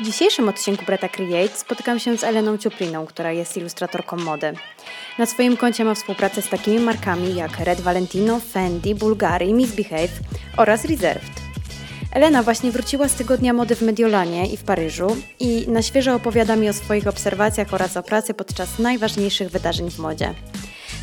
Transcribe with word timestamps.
W 0.00 0.02
dzisiejszym 0.02 0.48
odcinku 0.48 0.84
Breta 0.84 1.08
Create 1.08 1.56
spotykam 1.56 1.98
się 1.98 2.18
z 2.18 2.24
Eleną 2.24 2.58
Ciupliną, 2.58 3.06
która 3.06 3.32
jest 3.32 3.56
ilustratorką 3.56 4.16
mody. 4.16 4.52
Na 5.18 5.26
swoim 5.26 5.56
koncie 5.56 5.84
ma 5.84 5.94
współpracę 5.94 6.42
z 6.42 6.48
takimi 6.48 6.78
markami 6.78 7.34
jak 7.34 7.58
Red 7.58 7.80
Valentino, 7.80 8.40
Fendi, 8.40 8.94
Bulgari, 8.94 9.54
Misbehave 9.54 10.20
oraz 10.56 10.84
Reserved. 10.84 11.30
Elena 12.12 12.42
właśnie 12.42 12.70
wróciła 12.70 13.08
z 13.08 13.14
tygodnia 13.14 13.52
mody 13.52 13.76
w 13.76 13.82
Mediolanie 13.82 14.46
i 14.46 14.56
w 14.56 14.64
Paryżu 14.64 15.16
i 15.40 15.64
na 15.68 15.82
świeżo 15.82 16.14
opowiada 16.14 16.56
mi 16.56 16.68
o 16.68 16.72
swoich 16.72 17.06
obserwacjach 17.06 17.74
oraz 17.74 17.96
o 17.96 18.02
pracy 18.02 18.34
podczas 18.34 18.78
najważniejszych 18.78 19.50
wydarzeń 19.50 19.90
w 19.90 19.98
modzie. 19.98 20.34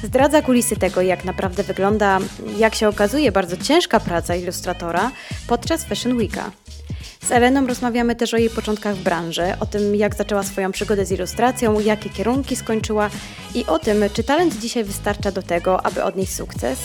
Zdradza 0.03 0.41
kulisy 0.41 0.75
tego, 0.75 1.01
jak 1.01 1.25
naprawdę 1.25 1.63
wygląda, 1.63 2.19
jak 2.57 2.75
się 2.75 2.87
okazuje, 2.87 3.31
bardzo 3.31 3.57
ciężka 3.57 3.99
praca 3.99 4.35
ilustratora 4.35 5.11
podczas 5.47 5.85
Fashion 5.85 6.17
Weeka. 6.17 6.51
Z 7.23 7.31
Eleną 7.31 7.67
rozmawiamy 7.67 8.15
też 8.15 8.33
o 8.33 8.37
jej 8.37 8.49
początkach 8.49 8.95
w 8.95 9.03
branży, 9.03 9.43
o 9.59 9.65
tym, 9.65 9.95
jak 9.95 10.15
zaczęła 10.15 10.43
swoją 10.43 10.71
przygodę 10.71 11.05
z 11.05 11.11
ilustracją, 11.11 11.79
jakie 11.79 12.09
kierunki 12.09 12.55
skończyła 12.55 13.09
i 13.55 13.65
o 13.65 13.79
tym, 13.79 14.03
czy 14.13 14.23
talent 14.23 14.59
dzisiaj 14.59 14.83
wystarcza 14.83 15.31
do 15.31 15.41
tego, 15.41 15.85
aby 15.85 16.03
odnieść 16.03 16.33
sukces. 16.33 16.79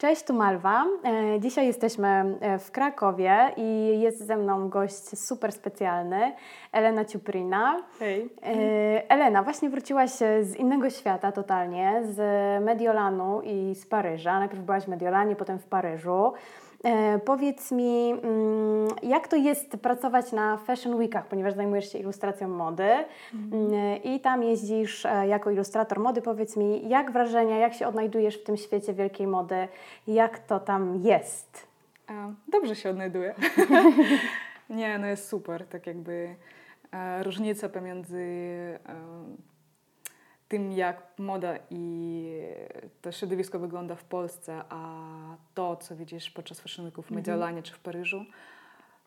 Cześć, 0.00 0.22
tu 0.22 0.34
Malwa. 0.34 0.84
E, 1.04 1.40
dzisiaj 1.40 1.66
jesteśmy 1.66 2.38
e, 2.40 2.58
w 2.58 2.70
Krakowie 2.70 3.52
i 3.56 4.00
jest 4.00 4.26
ze 4.26 4.36
mną 4.36 4.68
gość 4.68 5.18
super 5.18 5.52
specjalny, 5.52 6.32
Elena 6.72 7.04
Ciuprina. 7.04 7.82
Hej. 7.98 8.30
E, 8.42 9.10
Elena, 9.10 9.42
właśnie 9.42 9.70
wróciłaś 9.70 10.10
z 10.40 10.56
innego 10.56 10.90
świata 10.90 11.32
totalnie, 11.32 12.02
z 12.04 12.18
Mediolanu 12.64 13.40
i 13.44 13.74
z 13.74 13.86
Paryża. 13.86 14.38
Najpierw 14.38 14.62
byłaś 14.62 14.84
w 14.84 14.88
Mediolanie, 14.88 15.36
potem 15.36 15.58
w 15.58 15.66
Paryżu. 15.66 16.32
E, 16.84 17.18
powiedz 17.18 17.72
mi, 17.72 18.10
mm, 18.10 18.88
jak 19.02 19.28
to 19.28 19.36
jest 19.36 19.76
pracować 19.76 20.32
na 20.32 20.56
Fashion 20.56 20.94
Weekach, 20.94 21.26
ponieważ 21.26 21.54
zajmujesz 21.54 21.92
się 21.92 21.98
ilustracją 21.98 22.48
mody 22.48 22.88
mhm. 23.34 23.72
Mm, 23.72 24.02
i 24.02 24.20
tam 24.20 24.42
jeździsz 24.42 25.06
e, 25.06 25.26
jako 25.26 25.50
ilustrator 25.50 26.00
mody. 26.00 26.22
Powiedz 26.22 26.56
mi, 26.56 26.88
jak 26.88 27.10
wrażenia, 27.10 27.58
jak 27.58 27.74
się 27.74 27.86
odnajdujesz 27.86 28.38
w 28.38 28.44
tym 28.44 28.56
świecie 28.56 28.94
wielkiej 28.94 29.26
mody, 29.26 29.68
jak 30.06 30.38
to 30.38 30.60
tam 30.60 31.00
jest? 31.02 31.66
Dobrze 32.48 32.76
się 32.76 32.90
odnajduję. 32.90 33.34
Nie, 34.70 34.98
no 34.98 35.06
jest 35.06 35.28
super, 35.28 35.66
tak 35.66 35.86
jakby 35.86 36.34
e, 36.92 37.22
różnica 37.22 37.68
pomiędzy 37.68 38.26
tym, 40.50 40.72
jak 40.72 41.02
moda 41.18 41.54
i 41.70 42.24
to 43.02 43.12
środowisko 43.12 43.58
wygląda 43.58 43.94
w 43.94 44.04
Polsce, 44.04 44.62
a 44.68 45.02
to, 45.54 45.76
co 45.76 45.96
widzisz 45.96 46.30
podczas 46.30 46.60
Fashion 46.60 46.84
Weeków 46.84 47.04
w 47.04 47.08
mhm. 47.08 47.16
Mediolanie 47.16 47.62
czy 47.62 47.74
w 47.74 47.78
Paryżu, 47.78 48.24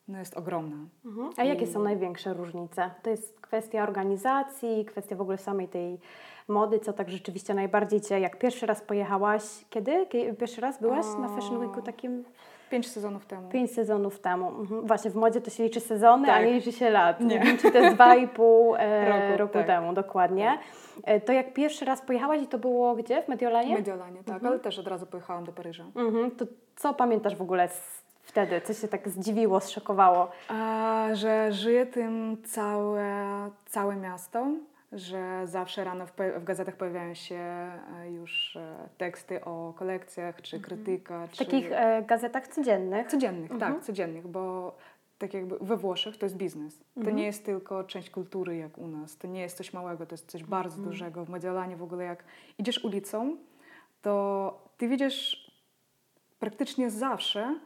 no 0.08 0.20
jest 0.20 0.38
ogromna. 0.38 0.76
Mhm. 1.06 1.30
A 1.38 1.44
I... 1.44 1.48
jakie 1.48 1.68
są 1.68 1.84
największe 1.84 2.34
różnice? 2.34 2.92
To 3.04 3.10
jest 3.10 3.42
kwestia 3.42 3.84
organizacji, 3.84 4.86
kwestia 4.86 5.16
w 5.16 5.22
ogóle 5.22 5.38
samej 5.38 5.68
tej 5.68 6.00
mody, 6.48 6.80
co 6.80 6.94
tak 6.94 7.10
rzeczywiście 7.10 7.54
najbardziej 7.54 8.02
Cię, 8.02 8.20
jak 8.20 8.40
pierwszy 8.40 8.66
raz 8.66 8.82
pojechałaś, 8.82 9.44
kiedy? 9.70 10.06
kiedy 10.06 10.34
pierwszy 10.34 10.62
raz 10.62 10.82
byłaś 10.82 11.06
o... 11.06 11.20
na 11.20 11.30
Fashion 11.30 11.58
Weeku 11.58 11.82
takim? 11.82 12.24
Pięć 12.74 12.92
sezonów 12.92 13.26
temu. 13.26 13.50
Pięć 13.50 13.72
sezonów 13.72 14.20
temu. 14.20 14.48
Mhm. 14.48 14.88
Właśnie 14.88 15.12
w 15.12 15.16
modzie 15.16 15.42
to 15.42 15.50
się 15.50 15.64
liczy 15.64 15.80
sezony, 15.80 16.28
tak. 16.28 16.36
a 16.36 16.46
nie 16.46 16.54
liczy 16.54 16.72
się 16.72 16.90
lat. 16.90 17.20
Nie. 17.20 17.40
wiem, 17.40 17.58
czy 17.58 17.72
to 17.72 17.78
jest 17.78 17.96
dwa 17.96 18.16
i 18.16 18.28
pół 18.28 18.76
e, 18.76 19.10
roku, 19.10 19.38
roku 19.38 19.54
tak. 19.54 19.68
temu, 19.68 19.94
dokładnie. 19.94 20.46
Tak. 20.46 21.04
E, 21.04 21.22
to 21.22 21.34
jak 21.34 21.54
pierwszy 21.54 21.86
raz 21.86 22.02
pojechałaś 22.02 22.42
i 22.42 22.48
to 22.48 22.58
było 22.58 22.96
gdzie? 22.96 23.24
W 23.24 23.28
Mediolanie? 23.28 23.76
W 23.76 23.80
Mediolanie, 23.80 24.18
tak, 24.24 24.36
mhm. 24.36 24.46
ale 24.46 24.60
też 24.60 24.80
od 24.80 24.88
razu 24.88 25.06
pojechałam 25.06 25.44
do 25.44 25.52
Paryża. 25.52 25.84
Mhm. 25.96 26.32
To 26.32 26.46
co 26.76 26.94
pamiętasz 26.94 27.36
w 27.36 27.42
ogóle 27.42 27.70
z, 27.70 28.04
wtedy? 28.22 28.62
Co 28.62 28.74
się 28.74 28.88
tak 28.88 29.10
zdziwiło, 29.10 29.60
zszokowało? 29.60 30.32
A, 30.50 31.08
że 31.14 31.52
żyje 31.52 31.86
tym 31.86 32.38
całe, 32.46 33.06
całe 33.66 33.96
miasto 33.96 34.48
że 34.94 35.48
zawsze 35.48 35.84
rano 35.84 36.06
w, 36.06 36.12
w, 36.40 36.44
gazetach 36.44 36.76
pojawiają 36.76 37.14
się 37.14 37.36
e, 37.36 38.12
już 38.12 38.56
e, 38.56 38.90
teksty 38.98 39.46
o 39.46 39.74
kolekcjach, 39.78 40.42
czy 40.42 40.56
mhm. 40.56 40.64
krytyka. 40.64 41.28
W 41.28 41.32
czy... 41.32 41.46
takich 41.46 41.72
e, 41.72 42.04
gazetach 42.08 42.48
codziennych? 42.48 43.08
Codziennych, 43.08 43.50
tak, 43.50 43.56
mhm. 43.56 43.74
tak, 43.74 43.84
codziennych, 43.84 44.28
bo 44.28 44.76
tak 45.18 45.34
jakby 45.34 45.58
we 45.62 45.78
Włoszech 45.78 46.18
to 46.18 46.26
jest 46.26 46.38
biznes. 46.38 46.80
To 46.80 47.00
mhm. 47.00 47.16
nie 47.16 47.26
jest 47.26 47.46
tylko 47.46 47.84
część 47.84 48.10
kultury 48.10 48.58
jak 48.58 48.78
u 48.78 48.88
nas. 48.88 49.18
To 49.18 49.28
nie 49.28 49.42
jest 49.42 49.58
coś 49.58 49.74
małego, 49.74 50.06
to 50.06 50.14
jest 50.14 50.32
coś 50.32 50.44
bardzo 50.44 50.76
mhm. 50.76 50.92
dużego. 50.92 51.26
W 51.26 51.30
Mediolanie 51.30 51.76
w 51.76 51.84
ogóle 51.84 52.04
jak 52.04 52.24
idziesz 52.58 52.84
ulicą, 52.84 53.38
to 54.02 54.68
ty 54.78 54.88
widzisz 54.88 55.52
praktycznie 56.40 56.90
zawsze 56.90 57.60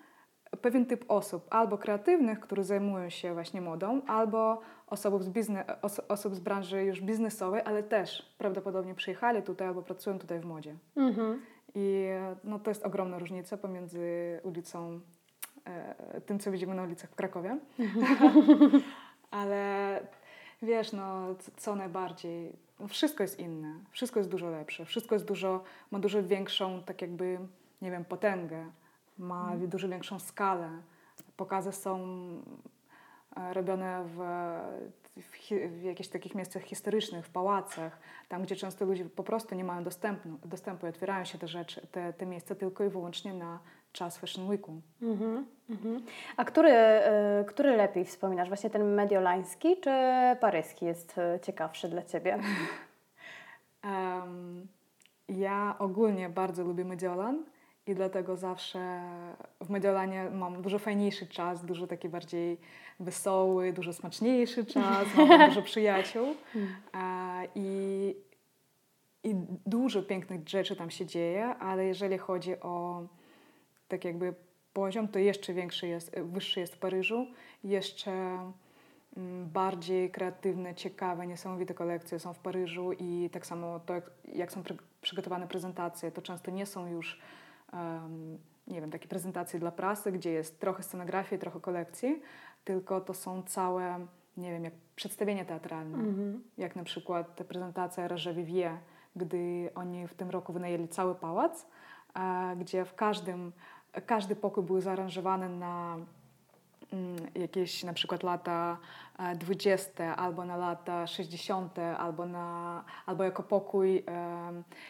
pewien 0.62 0.86
typ 0.86 1.06
osób, 1.08 1.48
albo 1.50 1.78
kreatywnych, 1.78 2.40
które 2.40 2.64
zajmują 2.64 3.10
się 3.10 3.34
właśnie 3.34 3.62
modą, 3.62 4.02
albo 4.08 4.62
osób 4.88 5.24
z, 5.24 5.30
biznes, 5.30 5.66
os, 5.82 6.00
osób 6.00 6.36
z 6.36 6.40
branży 6.40 6.84
już 6.84 7.02
biznesowej, 7.02 7.62
ale 7.66 7.84
też 7.84 8.36
prawdopodobnie 8.38 8.96
przyjechali 8.96 9.44
tutaj 9.44 9.68
albo 9.68 9.82
pracują 9.82 10.20
tutaj 10.20 10.40
w 10.40 10.46
modzie. 10.46 10.76
Mhm. 10.96 11.42
I 11.76 12.06
no, 12.44 12.60
to 12.60 12.72
jest 12.72 12.86
ogromna 12.86 13.20
różnica 13.20 13.58
pomiędzy 13.58 14.40
ulicą, 14.44 15.00
e, 15.66 16.22
tym 16.22 16.40
co 16.40 16.52
widzimy 16.52 16.76
na 16.76 16.84
ulicach 16.84 17.10
w 17.10 17.16
Krakowie. 17.16 17.58
ale 19.32 20.02
wiesz, 20.62 20.94
no 20.94 21.36
co 21.58 21.76
najbardziej, 21.76 22.54
no, 22.80 22.88
wszystko 22.88 23.24
jest 23.24 23.40
inne, 23.40 23.80
wszystko 23.92 24.20
jest 24.20 24.30
dużo 24.30 24.50
lepsze, 24.50 24.86
wszystko 24.86 25.16
jest 25.16 25.26
dużo, 25.26 25.64
ma 25.92 26.00
dużo 26.00 26.24
większą 26.24 26.84
tak 26.84 27.02
jakby, 27.02 27.40
nie 27.82 27.92
wiem, 27.92 28.06
potęgę 28.06 28.66
ma 29.20 29.42
mhm. 29.42 29.70
dużo 29.70 29.90
większą 29.90 30.20
skalę. 30.20 30.70
Pokazy 31.38 31.72
są 31.72 32.00
e, 33.36 33.54
robione 33.54 34.04
w, 34.06 34.20
w, 35.22 35.50
w, 35.80 35.84
jakichś 35.84 36.10
takich 36.10 36.36
miejscach 36.36 36.64
historycznych, 36.64 37.26
w 37.26 37.30
pałacach, 37.30 38.00
tam 38.30 38.44
gdzie 38.44 38.56
często 38.56 38.86
ludzie 38.86 39.06
po 39.06 39.24
prostu 39.24 39.56
nie 39.56 39.64
mają 39.64 39.84
dostępu, 39.84 40.30
dostępu 40.46 40.86
i 40.86 40.90
otwierają 40.90 41.26
się 41.26 41.38
te 41.38 41.48
rzeczy, 41.48 41.88
te, 41.92 42.14
te 42.14 42.26
miejsca 42.26 42.56
tylko 42.56 42.84
i 42.84 42.90
wyłącznie 42.90 43.34
na 43.34 43.60
czas 43.92 44.18
Fashion 44.18 44.48
Weeku. 44.48 44.82
Mm 45.02 45.18
-hmm. 45.18 46.00
A 46.38 46.46
który, 46.46 46.72
y, 46.72 47.46
który 47.48 47.78
lepiej 47.78 48.06
wspominasz? 48.06 48.48
Właśnie 48.48 48.70
ten 48.70 48.94
mediolański 48.94 49.78
czy 49.82 49.92
paryski 50.40 50.86
jest 50.86 51.18
e, 51.18 51.40
ciekawszy 51.40 51.90
dla 51.90 52.04
Ciebie? 52.04 52.40
um, 53.84 54.68
ja 55.30 55.76
ogólnie 55.80 56.30
bardzo 56.30 56.64
lubię 56.64 56.86
Mediolan 56.86 57.44
i 57.88 57.96
dlatego 57.96 58.38
zawsze 58.38 59.02
w 59.62 59.70
Mediolanie 59.70 60.30
mam 60.30 60.62
dużo 60.62 60.80
fajniejszy 60.80 61.28
czas, 61.28 61.66
dużo 61.66 61.88
taki 61.88 62.10
bardziej 62.10 62.58
wesoły, 63.00 63.74
dużo 63.74 63.94
smaczniejszy 63.94 64.66
czas, 64.66 65.08
mam 65.18 65.50
dużo 65.50 65.62
przyjaciół 65.62 66.28
hmm. 66.54 67.48
i, 67.56 68.16
i 69.24 69.36
dużo 69.66 70.04
pięknych 70.04 70.50
rzeczy 70.50 70.76
tam 70.76 70.90
się 70.90 71.06
dzieje, 71.06 71.46
ale 71.46 71.86
jeżeli 71.86 72.18
chodzi 72.18 72.60
o 72.60 73.04
tak 73.88 74.06
jakby 74.06 74.34
poziom, 74.74 75.08
to 75.08 75.20
jeszcze 75.20 75.54
większy 75.54 75.88
jest, 75.88 76.20
wyższy 76.20 76.60
jest 76.60 76.76
w 76.76 76.80
Paryżu, 76.80 77.28
jeszcze 77.64 78.12
mm, 79.18 79.50
bardziej 79.50 80.12
kreatywne, 80.12 80.76
ciekawe, 80.76 81.28
niesamowite 81.28 81.74
kolekcje 81.74 82.20
są 82.20 82.34
w 82.34 82.40
Paryżu 82.40 82.92
i 82.92 83.30
tak 83.32 83.46
samo 83.46 83.80
to, 83.80 83.94
jak, 83.94 84.12
jak 84.34 84.52
są 84.52 84.64
przygotowane 85.02 85.48
prezentacje, 85.48 86.12
to 86.12 86.22
często 86.22 86.52
nie 86.52 86.66
są 86.66 86.88
już 86.88 87.20
nie 88.68 88.82
wiem, 88.82 88.92
takie 88.92 89.08
prezentacje 89.08 89.60
dla 89.60 89.72
prasy, 89.72 90.12
gdzie 90.12 90.32
jest 90.32 90.60
trochę 90.60 90.84
scenografii, 90.84 91.42
trochę 91.42 91.60
kolekcji, 91.60 92.22
tylko 92.64 93.02
to 93.02 93.14
są 93.14 93.44
całe, 93.44 94.08
nie 94.38 94.52
wiem, 94.52 94.64
jak 94.64 94.74
przedstawienia 94.96 95.46
teatralne, 95.46 95.98
mm-hmm. 95.98 96.40
jak 96.58 96.76
na 96.76 96.84
przykład 96.84 97.42
prezentacja 97.48 98.08
Roger 98.08 98.36
Vivier, 98.36 98.78
gdy 99.16 99.70
oni 99.76 100.08
w 100.08 100.14
tym 100.14 100.30
roku 100.30 100.54
wynajęli 100.54 100.88
cały 100.88 101.16
pałac, 101.16 101.68
gdzie 102.58 102.86
w 102.86 102.96
każdym, 102.96 103.52
każdy 104.06 104.36
pokój 104.36 104.64
był 104.64 104.82
zaaranżowany 104.82 105.50
na 105.50 105.98
jakieś 107.36 107.84
na 107.84 107.94
przykład 107.94 108.24
lata 108.24 108.78
20 109.36 110.04
e, 110.04 110.16
albo 110.16 110.46
na 110.46 110.58
lata 110.58 111.08
60 111.08 111.80
albo, 111.80 112.26
na, 112.26 112.84
albo 113.06 113.24
jako 113.24 113.44
pokój 113.44 113.98
e, 113.98 114.04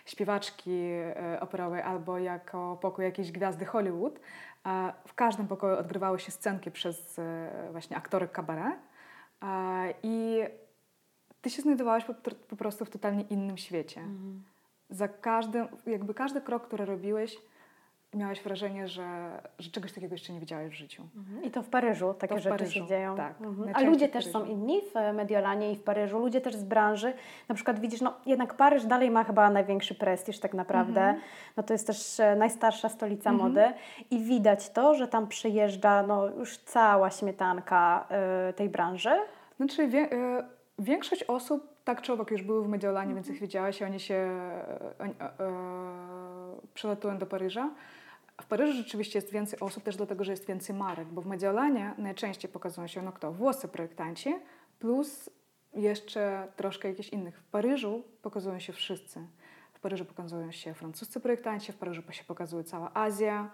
śpiewaczki 0.06 0.72
e, 0.72 1.40
operowej 1.42 1.82
albo 1.82 2.18
jako 2.18 2.78
pokój 2.82 3.06
jakiejś 3.06 3.32
gwiazdy 3.32 3.66
Hollywood. 3.66 4.20
E, 4.66 4.94
w 5.08 5.14
każdym 5.14 5.48
pokoju 5.48 5.78
odgrywały 5.78 6.20
się 6.20 6.32
scenki 6.32 6.72
przez 6.72 7.20
e, 7.20 7.70
właśnie 7.72 7.98
aktorek 7.98 8.32
kabaret 8.32 8.80
e, 9.44 9.94
i 10.04 10.44
ty 11.42 11.50
się 11.50 11.62
znajdowałeś 11.62 12.04
po, 12.04 12.14
po, 12.50 12.56
prostu 12.56 12.86
w 12.86 12.90
totalnie 12.90 13.24
innym 13.24 13.58
świecie. 13.58 14.02
Mm. 14.02 14.44
Za 14.90 15.08
każdym, 15.08 15.68
jakby 15.86 16.14
każdy 16.14 16.42
krok, 16.42 16.68
który 16.68 16.86
robiłeś, 16.86 17.38
miałaś 18.18 18.42
wrażenie, 18.42 18.88
że, 18.88 19.30
że 19.60 19.72
czegoś 19.72 19.94
takiego 19.94 20.14
jeszcze 20.14 20.34
nie 20.34 20.40
widziałaś 20.40 20.68
w 20.70 20.74
życiu. 20.74 21.04
Mhm. 21.18 21.44
I 21.44 21.52
to 21.52 21.62
w 21.62 21.70
Paryżu 21.70 22.14
takie 22.14 22.36
w 22.36 22.38
rzeczy 22.38 22.50
Paryżu, 22.50 22.72
się 22.72 22.88
dzieją. 22.88 23.16
Tak. 23.16 23.42
Mhm. 23.42 23.72
A 23.74 23.82
ludzie 23.82 24.10
też 24.10 24.32
są 24.32 24.46
inni 24.46 24.82
w 24.82 25.14
Mediolanie 25.14 25.72
i 25.72 25.76
w 25.76 25.84
Paryżu, 25.84 26.20
ludzie 26.20 26.42
też 26.42 26.56
z 26.56 26.64
branży. 26.64 27.14
Na 27.50 27.56
przykład 27.56 27.80
widzisz, 27.80 28.02
no 28.02 28.14
jednak 28.26 28.54
Paryż 28.54 28.86
dalej 28.86 29.12
ma 29.12 29.24
chyba 29.24 29.50
największy 29.50 29.96
prestiż 29.96 30.40
tak 30.40 30.54
naprawdę. 30.54 31.02
Mhm. 31.02 31.22
No 31.58 31.64
to 31.64 31.74
jest 31.74 31.88
też 31.88 32.20
e, 32.20 32.36
najstarsza 32.36 32.90
stolica 32.90 33.30
mhm. 33.30 33.50
mody 33.50 33.74
i 34.12 34.20
widać 34.20 34.70
to, 34.70 34.96
że 34.96 35.08
tam 35.08 35.28
przyjeżdża 35.28 36.04
no, 36.04 36.28
już 36.28 36.58
cała 36.58 37.10
śmietanka 37.10 38.08
y, 38.50 38.54
tej 38.54 38.70
branży. 38.70 39.12
Znaczy 39.58 39.88
wie, 39.88 40.14
y, 40.14 40.44
większość 40.80 41.24
osób 41.24 41.78
tak 41.88 42.02
czy 42.02 42.14
owak 42.14 42.32
już 42.32 42.42
były 42.42 42.64
w 42.64 42.68
Mediolanie, 42.68 43.14
więc 43.14 43.30
ich 43.30 43.40
widziałaś 43.40 43.82
i 43.82 43.84
oni 43.84 44.00
się 44.00 44.40
oni, 45.00 45.14
przylatują 46.74 47.18
do 47.18 47.26
Paryża. 47.26 47.70
W 48.42 48.46
Paryżu 48.46 48.74
rzeczywiście 48.74 49.18
jest 49.18 49.32
więcej 49.32 49.60
osób 49.60 49.84
też 49.84 49.96
dlatego, 49.96 50.24
że 50.24 50.32
jest 50.32 50.48
więcej 50.48 50.76
marek, 50.76 51.08
bo 51.08 51.22
w 51.22 51.26
Mediolanie 51.26 51.94
najczęściej 51.98 52.52
pokazują 52.52 52.88
się 52.88 53.02
no 53.02 53.12
kto? 53.12 53.32
Włosy 53.32 53.68
projektanci 53.68 54.36
plus 54.80 55.30
jeszcze 55.74 56.48
troszkę 56.56 56.88
jakichś 56.88 57.10
innych. 57.10 57.40
W 57.40 57.44
Paryżu 57.44 58.04
pokazują 58.22 58.60
się 58.60 58.74
wszyscy. 58.74 59.28
W 59.74 59.80
Paryżu 59.80 60.06
pokazują 60.06 60.52
się 60.52 60.74
francuscy 60.74 61.20
projektanci, 61.20 61.72
w 61.72 61.76
Paryżu 61.78 62.02
się 62.12 62.24
pokazuje 62.24 62.64
cała 62.64 62.92
Azja, 62.94 63.52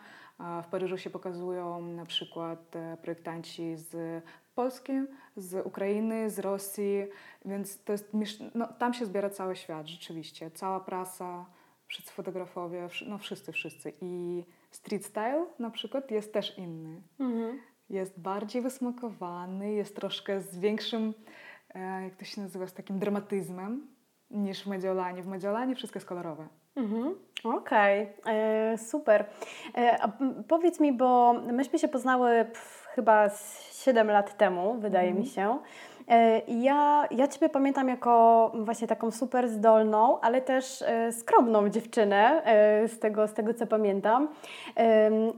w 0.63 0.67
Paryżu 0.67 0.97
się 0.97 1.09
pokazują 1.09 1.81
na 1.81 2.05
przykład 2.05 2.75
e, 2.75 2.97
projektanci 3.01 3.75
z 3.75 4.23
Polski, 4.55 4.93
z 5.35 5.65
Ukrainy, 5.65 6.29
z 6.29 6.39
Rosji, 6.39 7.07
więc 7.45 7.83
to 7.83 7.91
jest, 7.91 8.11
no, 8.55 8.67
tam 8.67 8.93
się 8.93 9.05
zbiera 9.05 9.29
cały 9.29 9.55
świat 9.55 9.87
rzeczywiście, 9.87 10.51
cała 10.51 10.79
prasa, 10.79 11.45
wszyscy 11.87 12.11
fotografowie, 12.11 12.87
no 13.07 13.17
wszyscy, 13.17 13.51
wszyscy. 13.51 13.93
I 14.01 14.43
street 14.75 15.05
style 15.05 15.45
na 15.59 15.69
przykład 15.69 16.11
jest 16.11 16.33
też 16.33 16.57
inny. 16.57 17.01
Mhm. 17.19 17.59
Jest 17.89 18.19
bardziej 18.19 18.61
wysmakowany, 18.61 19.73
jest 19.73 19.95
troszkę 19.95 20.41
z 20.41 20.59
większym, 20.59 21.13
e, 21.75 22.03
jak 22.03 22.15
to 22.15 22.25
się 22.25 22.41
nazywa, 22.41 22.67
z 22.67 22.73
takim 22.73 22.99
dramatyzmem 22.99 23.87
niż 24.31 24.63
w 24.63 24.67
Mediolanie. 24.67 25.23
W 25.23 25.27
Mediolanie 25.27 25.75
wszystko 25.75 25.97
jest 25.97 26.07
kolorowe. 26.07 26.47
Mhm. 26.75 27.15
Okej, 27.43 28.07
okay. 28.21 28.33
E, 28.33 28.77
super. 28.77 29.25
E, 29.75 30.11
powiedz 30.47 30.79
mi, 30.79 30.93
bo 30.93 31.33
myśmy 31.33 31.79
się 31.79 31.87
poznały 31.87 32.45
pff, 32.45 32.87
chyba 32.95 33.29
7 33.71 34.07
lat 34.07 34.37
temu, 34.37 34.79
wydaje 34.79 35.09
mm. 35.09 35.19
mi 35.19 35.27
się. 35.27 35.59
E, 36.07 36.41
ja, 36.47 37.07
ja 37.11 37.27
Ciebie 37.27 37.49
pamiętam 37.49 37.89
jako 37.89 38.51
właśnie 38.55 38.87
taką 38.87 39.11
super 39.11 39.49
zdolną, 39.49 40.19
ale 40.19 40.41
też 40.41 40.81
e, 40.81 41.11
skromną 41.11 41.69
dziewczynę, 41.69 42.43
e, 42.45 42.87
z 42.87 42.99
tego, 42.99 43.27
z 43.27 43.33
tego 43.33 43.53
co 43.53 43.67
pamiętam. 43.67 44.27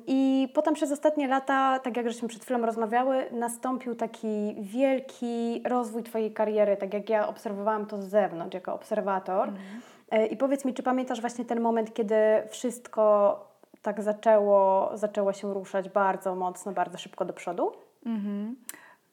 I 0.08 0.50
potem 0.54 0.74
przez 0.74 0.92
ostatnie 0.92 1.28
lata, 1.28 1.80
tak 1.80 1.98
jak 1.98 2.08
żeśmy 2.10 2.28
przed 2.28 2.44
chwilą 2.44 2.66
rozmawiały, 2.66 3.26
nastąpił 3.32 3.96
taki 3.96 4.56
wielki 4.60 5.62
rozwój 5.66 6.04
Twojej 6.04 6.32
kariery, 6.32 6.78
tak 6.78 6.94
jak 6.94 7.10
ja 7.10 7.28
obserwowałam 7.28 7.86
to 7.86 7.98
z 7.98 8.06
zewnątrz, 8.06 8.54
jako 8.54 8.74
obserwator. 8.74 9.50
Mm. 9.50 10.30
I 10.30 10.38
powiedz 10.38 10.66
mi, 10.66 10.74
czy 10.74 10.84
pamiętasz 10.84 11.22
właśnie 11.22 11.46
ten 11.46 11.62
moment, 11.62 11.94
kiedy 11.94 12.16
wszystko 12.50 13.40
tak 13.82 14.02
zaczęło, 14.02 14.92
zaczęło 14.94 15.34
się 15.34 15.54
ruszać 15.54 15.90
bardzo 15.90 16.36
mocno, 16.36 16.72
bardzo 16.72 16.98
szybko 16.98 17.26
do 17.26 17.34
przodu? 17.34 17.72
Mhm. 18.06 18.56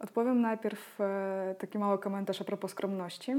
Odpowiem 0.02 0.40
najpierw 0.40 1.00
e, 1.00 1.54
taki 1.58 1.78
mały 1.78 1.98
komentarz 1.98 2.40
a 2.40 2.44
propos 2.44 2.70
skromności. 2.70 3.32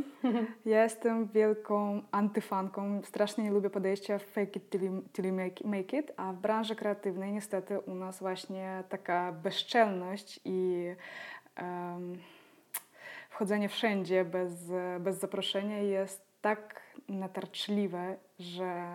Ja 0.66 0.84
jestem 0.84 1.28
wielką 1.28 2.02
antyfanką, 2.12 3.02
strasznie 3.04 3.44
nie 3.44 3.52
lubię 3.52 3.70
podejścia 3.70 4.20
fake 4.20 4.52
it 4.56 4.70
till 5.14 5.26
you, 5.26 5.34
make, 5.64 5.94
it, 5.94 6.14
a 6.18 6.34
w 6.34 6.36
branży 6.36 6.76
kreatywnej 6.76 7.32
niestety 7.32 7.80
u 7.80 7.96
nas 7.96 8.20
właśnie 8.20 8.84
taka 8.90 9.32
bezczelność 9.32 10.40
i 10.46 10.88
um, 11.62 12.18
wchodzenie 13.30 13.70
wszędzie 13.70 14.26
bez, 14.26 14.72
bez 15.00 15.20
zaproszenia 15.20 15.78
jest 15.78 16.26
tak 16.42 16.82
natarczliwe, 17.10 18.16
że 18.40 18.88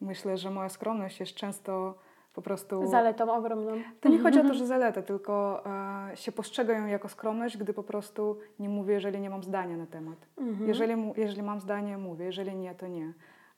myślę, 0.00 0.36
że 0.36 0.50
moja 0.50 0.68
skromność 0.68 1.20
jest 1.20 1.34
często 1.34 1.94
po 2.32 2.42
prostu... 2.42 2.86
Zaletą 2.86 3.34
ogromną. 3.34 3.72
To 4.00 4.08
nie 4.08 4.18
chodzi 4.18 4.40
o 4.40 4.42
to, 4.42 4.54
że 4.54 4.66
zaletę, 4.66 5.02
tylko 5.02 5.62
e, 6.10 6.16
się 6.16 6.32
postrzegają 6.32 6.86
jako 6.86 7.08
skromność, 7.08 7.56
gdy 7.56 7.74
po 7.74 7.82
prostu 7.82 8.38
nie 8.58 8.68
mówię, 8.68 8.94
jeżeli 8.94 9.20
nie 9.20 9.30
mam 9.30 9.42
zdania 9.42 9.76
na 9.76 9.86
temat. 9.86 10.18
Mhm. 10.38 10.68
Jeżeli, 10.68 11.12
jeżeli 11.16 11.42
mam 11.42 11.60
zdanie, 11.60 11.98
mówię, 11.98 12.24
jeżeli 12.24 12.56
nie, 12.56 12.74
to 12.74 12.86
nie. 12.86 13.12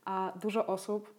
A 0.04 0.32
dużo 0.42 0.66
osób 0.66 1.14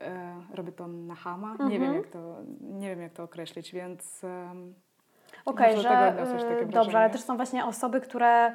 e, 0.00 0.36
robi 0.54 0.72
to 0.72 0.88
na 0.88 1.14
hama. 1.14 1.52
Mhm. 1.52 1.70
Nie, 1.70 1.78
wiem, 1.78 1.88
mhm. 1.88 2.02
jak 2.02 2.12
to, 2.12 2.36
nie 2.60 2.88
wiem, 2.88 3.00
jak 3.00 3.12
to 3.12 3.22
określić, 3.22 3.72
więc... 3.72 4.24
E, 4.24 4.54
Okej, 5.44 5.70
okay, 5.70 5.82
że 5.82 6.16
dobrze, 6.66 6.98
ale 6.98 7.10
też 7.10 7.20
są 7.20 7.36
właśnie 7.36 7.64
osoby, 7.64 8.00
które 8.00 8.52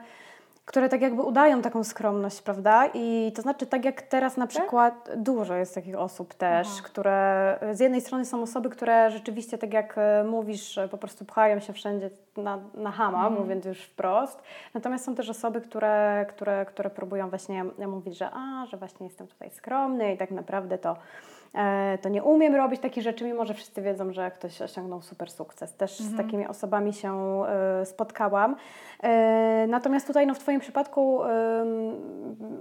które 0.67 0.89
tak 0.89 1.01
jakby 1.01 1.21
udają 1.21 1.61
taką 1.61 1.83
skromność, 1.83 2.41
prawda? 2.41 2.89
I 2.93 3.31
to 3.35 3.41
znaczy, 3.41 3.65
tak 3.65 3.85
jak 3.85 4.01
teraz 4.01 4.37
na 4.37 4.47
tak? 4.47 4.55
przykład 4.55 5.09
dużo 5.15 5.55
jest 5.55 5.75
takich 5.75 5.97
osób 5.99 6.33
też, 6.33 6.67
Aha. 6.71 6.81
które 6.85 7.59
z 7.71 7.79
jednej 7.79 8.01
strony 8.01 8.25
są 8.25 8.41
osoby, 8.41 8.69
które 8.69 9.11
rzeczywiście, 9.11 9.57
tak 9.57 9.73
jak 9.73 9.97
e, 9.97 10.23
mówisz, 10.23 10.79
po 10.91 10.97
prostu 10.97 11.25
pchają 11.25 11.59
się 11.59 11.73
wszędzie 11.73 12.09
na, 12.37 12.59
na 12.73 12.91
hama, 12.91 13.17
mhm. 13.17 13.41
mówiąc 13.43 13.65
już 13.65 13.81
wprost. 13.81 14.41
Natomiast 14.73 15.05
są 15.05 15.15
też 15.15 15.29
osoby, 15.29 15.61
które, 15.61 16.25
które, 16.29 16.65
które 16.65 16.89
próbują 16.89 17.29
właśnie 17.29 17.63
mówić, 17.87 18.17
że 18.17 18.29
a, 18.33 18.65
że 18.65 18.77
właśnie 18.77 19.05
jestem 19.05 19.27
tutaj 19.27 19.49
skromny 19.49 20.13
i 20.13 20.17
tak 20.17 20.31
naprawdę 20.31 20.77
to 20.77 20.95
E, 20.95 21.36
to 22.01 22.09
nie 22.09 22.23
umiem 22.23 22.55
robić 22.55 22.81
takich 22.81 23.03
rzeczy, 23.03 23.25
mimo 23.25 23.45
że 23.45 23.53
wszyscy 23.53 23.81
wiedzą, 23.81 24.13
że 24.13 24.31
ktoś 24.31 24.61
osiągnął 24.61 25.01
super 25.01 25.31
sukces. 25.31 25.73
Też 25.75 26.01
mhm. 26.01 26.17
z 26.17 26.17
takimi 26.17 26.47
osobami 26.47 26.93
się 26.93 27.43
e, 27.45 27.85
spotkałam. 27.85 28.55
E, 29.03 29.65
natomiast 29.67 30.07
tutaj 30.07 30.27
no, 30.27 30.33
w 30.33 30.39
Twoim 30.39 30.59
przypadku 30.59 31.19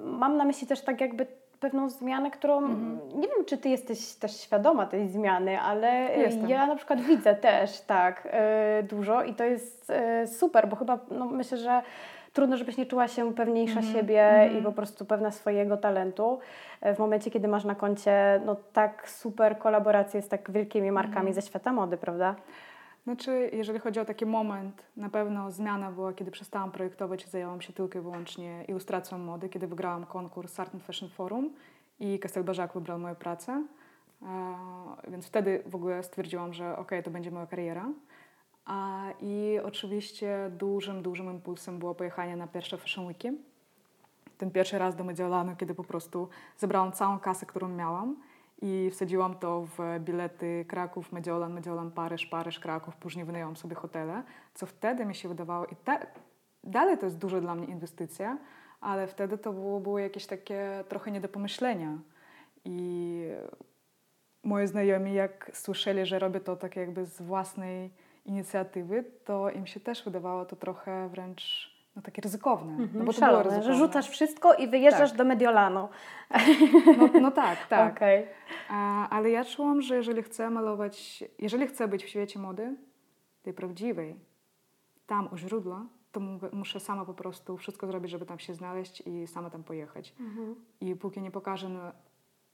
mam 0.02 0.36
na 0.36 0.44
myśli 0.44 0.66
też 0.66 0.80
tak 0.80 1.00
jakby 1.00 1.26
pewną 1.60 1.90
zmianę, 1.90 2.30
którą 2.30 2.58
mhm. 2.58 3.00
nie 3.14 3.28
wiem, 3.28 3.44
czy 3.46 3.58
ty 3.58 3.68
jesteś 3.68 4.14
też 4.14 4.40
świadoma 4.40 4.86
tej 4.86 5.08
zmiany, 5.08 5.60
ale 5.60 6.16
Jestem. 6.16 6.48
ja 6.48 6.66
na 6.66 6.76
przykład 6.76 7.00
widzę 7.00 7.34
też 7.34 7.80
tak 7.80 8.28
dużo 8.82 9.22
i 9.22 9.34
to 9.34 9.44
jest 9.44 9.92
super, 10.26 10.68
bo 10.68 10.76
chyba 10.76 10.98
no, 11.10 11.26
myślę, 11.26 11.58
że 11.58 11.82
trudno, 12.36 12.56
żebyś 12.56 12.76
nie 12.76 12.86
czuła 12.86 13.08
się 13.08 13.34
pewniejsza 13.34 13.80
mm 13.80 13.84
-hmm. 13.84 13.92
siebie 13.92 14.28
mm 14.28 14.40
-hmm. 14.40 14.52
i 14.52 14.56
mhm. 14.56 14.64
po 14.64 14.72
prostu 14.72 15.04
pewna 15.04 15.30
swojego 15.30 15.76
talentu 15.76 16.38
e, 16.80 16.94
w 16.94 16.98
momencie, 16.98 17.30
kiedy 17.30 17.48
masz 17.48 17.64
na 17.64 17.74
koncie 17.74 18.40
no, 18.46 18.56
tak 18.72 19.08
super 19.08 19.58
kolaboracje 19.58 20.22
z 20.22 20.28
tak 20.28 20.50
wielkimi 20.50 20.92
markami 20.92 21.20
mm 21.20 21.32
-hmm. 21.32 21.34
ze 21.34 21.42
świata 21.42 21.72
mody, 21.72 21.96
prawda? 21.96 22.34
Znaczy, 23.06 23.50
jeżeli 23.52 23.78
chodzi 23.78 24.00
o 24.00 24.04
taki 24.04 24.26
moment, 24.26 24.82
na 24.96 25.08
pewno 25.08 25.50
zmiana 25.50 25.92
była, 25.92 26.12
kiedy 26.12 26.30
przestałam 26.30 26.72
projektować 26.72 27.24
i 27.24 27.28
zajęłam 27.28 27.60
się 27.60 27.72
tylko 27.72 27.98
i 27.98 28.02
wyłącznie 28.02 28.64
ilustracją 28.68 29.18
mody, 29.18 29.48
kiedy 29.48 29.66
wygrałam 29.66 30.06
konkurs 30.06 30.60
Art 30.60 30.74
and 30.74 30.84
Fashion 30.84 31.08
Forum 31.08 31.54
i 32.00 32.18
Castelbajac 32.18 32.72
wybrał 32.74 32.98
moją 32.98 33.14
pracę. 33.14 33.66
E, 34.22 34.26
więc 35.08 35.26
wtedy 35.26 35.62
w 35.66 35.74
ogóle 35.74 36.02
stwierdziłam, 36.02 36.52
że 36.52 36.76
ok, 36.76 36.90
to 37.04 37.10
będzie 37.10 37.30
moja 37.30 37.46
kariera. 37.46 37.88
A, 38.64 39.04
I 39.20 39.58
oczywiście 39.64 40.50
dużym, 40.58 41.02
dużym 41.02 41.30
impulsem 41.30 41.78
było 41.78 41.94
pojechanie 41.94 42.36
na 42.36 42.46
pierwsze 42.46 42.76
Fashion 42.76 43.06
Weeki. 43.06 43.28
Ten 44.38 44.50
pierwszy 44.50 44.78
raz 44.78 44.96
do 44.96 45.04
Mediolanu, 45.04 45.56
kiedy 45.56 45.74
po 45.74 45.84
prostu 45.84 46.28
zebrałam 46.58 46.92
całą 46.92 47.18
kasę, 47.18 47.46
którą 47.46 47.68
miałam 47.68 48.16
i 48.62 48.90
wsadziłam 48.90 49.34
to 49.34 49.66
w 49.76 49.78
bilety 50.00 50.64
Kraków, 50.68 51.12
Mediolan, 51.12 51.52
Mediolan, 51.52 51.90
Paryż, 51.90 52.26
Paryż, 52.26 52.60
Kraków. 52.60 52.96
Później 52.96 53.24
wynajęłam 53.24 53.56
sobie 53.56 53.76
hotele, 53.76 54.22
co 54.54 54.66
wtedy 54.66 55.06
mi 55.06 55.14
się 55.14 55.28
wydawało 55.28 55.66
i 55.66 55.76
te, 55.76 56.06
dalej 56.64 56.98
to 56.98 57.06
jest 57.06 57.18
duża 57.18 57.40
dla 57.40 57.54
mnie 57.54 57.66
inwestycja, 57.66 58.38
ale 58.80 59.06
wtedy 59.06 59.38
to 59.38 59.52
było, 59.52 59.80
było 59.80 59.98
jakieś 59.98 60.26
takie 60.26 60.84
trochę 60.88 61.10
nie 61.10 61.20
do 61.20 61.28
pomyślenia. 61.28 61.98
I 62.64 63.20
moi 64.42 64.66
znajomi, 64.66 65.14
jak 65.14 65.50
słyszeli, 65.54 66.06
że 66.06 66.18
robię 66.18 66.40
to 66.40 66.56
tak 66.56 66.76
jakby 66.76 67.04
z 67.04 67.22
własnej 67.22 67.90
inicjatywy, 68.24 69.04
to 69.24 69.50
im 69.50 69.66
się 69.66 69.80
też 69.80 70.04
wydawało 70.04 70.44
to 70.44 70.56
trochę 70.56 71.08
wręcz 71.08 71.75
no, 71.96 72.02
takie 72.02 72.22
ryzykowne. 72.22 72.72
Mm 72.72 72.88
-hmm, 72.88 72.94
no 72.94 73.04
bo 73.04 73.12
to 73.12 73.18
szalone, 73.18 73.44
ryzykowne. 73.44 73.74
że 73.74 73.78
rzucasz 73.78 74.08
wszystko 74.08 74.54
i 74.54 74.68
wyjeżdżasz 74.68 75.10
tak. 75.10 75.18
do 75.18 75.24
Mediolanu. 75.24 75.88
No, 76.98 77.20
no 77.20 77.30
tak, 77.30 77.66
tak. 77.68 77.96
Okay. 77.96 78.28
A, 78.68 79.08
ale 79.08 79.30
ja 79.30 79.44
czułam, 79.44 79.82
że 79.82 79.96
jeżeli 79.96 80.22
chcę 80.22 80.50
malować, 80.50 81.24
jeżeli 81.38 81.66
chcę 81.66 81.88
być 81.88 82.04
w 82.04 82.08
świecie 82.08 82.38
mody, 82.38 82.76
tej 83.42 83.54
prawdziwej, 83.54 84.16
tam 85.06 85.28
u 85.32 85.36
źródła, 85.36 85.86
to 86.12 86.20
muszę 86.52 86.80
sama 86.80 87.04
po 87.04 87.14
prostu 87.14 87.56
wszystko 87.56 87.86
zrobić, 87.86 88.10
żeby 88.10 88.26
tam 88.26 88.38
się 88.38 88.54
znaleźć 88.54 89.02
i 89.06 89.26
sama 89.26 89.50
tam 89.50 89.64
pojechać. 89.64 90.14
Mm 90.20 90.36
-hmm. 90.36 90.54
I 90.80 90.96
póki 90.96 91.22
nie 91.22 91.30
pokażę 91.30 91.92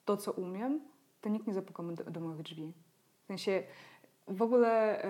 to, 0.04 0.16
co 0.16 0.32
umiem, 0.32 0.80
to 1.20 1.28
nikt 1.28 1.46
nie 1.46 1.54
zapuka 1.54 1.82
do, 1.82 2.04
do 2.04 2.20
moich 2.20 2.42
drzwi. 2.42 2.72
W 3.22 3.26
sensie 3.26 3.62
w 4.28 4.42
ogóle 4.42 5.02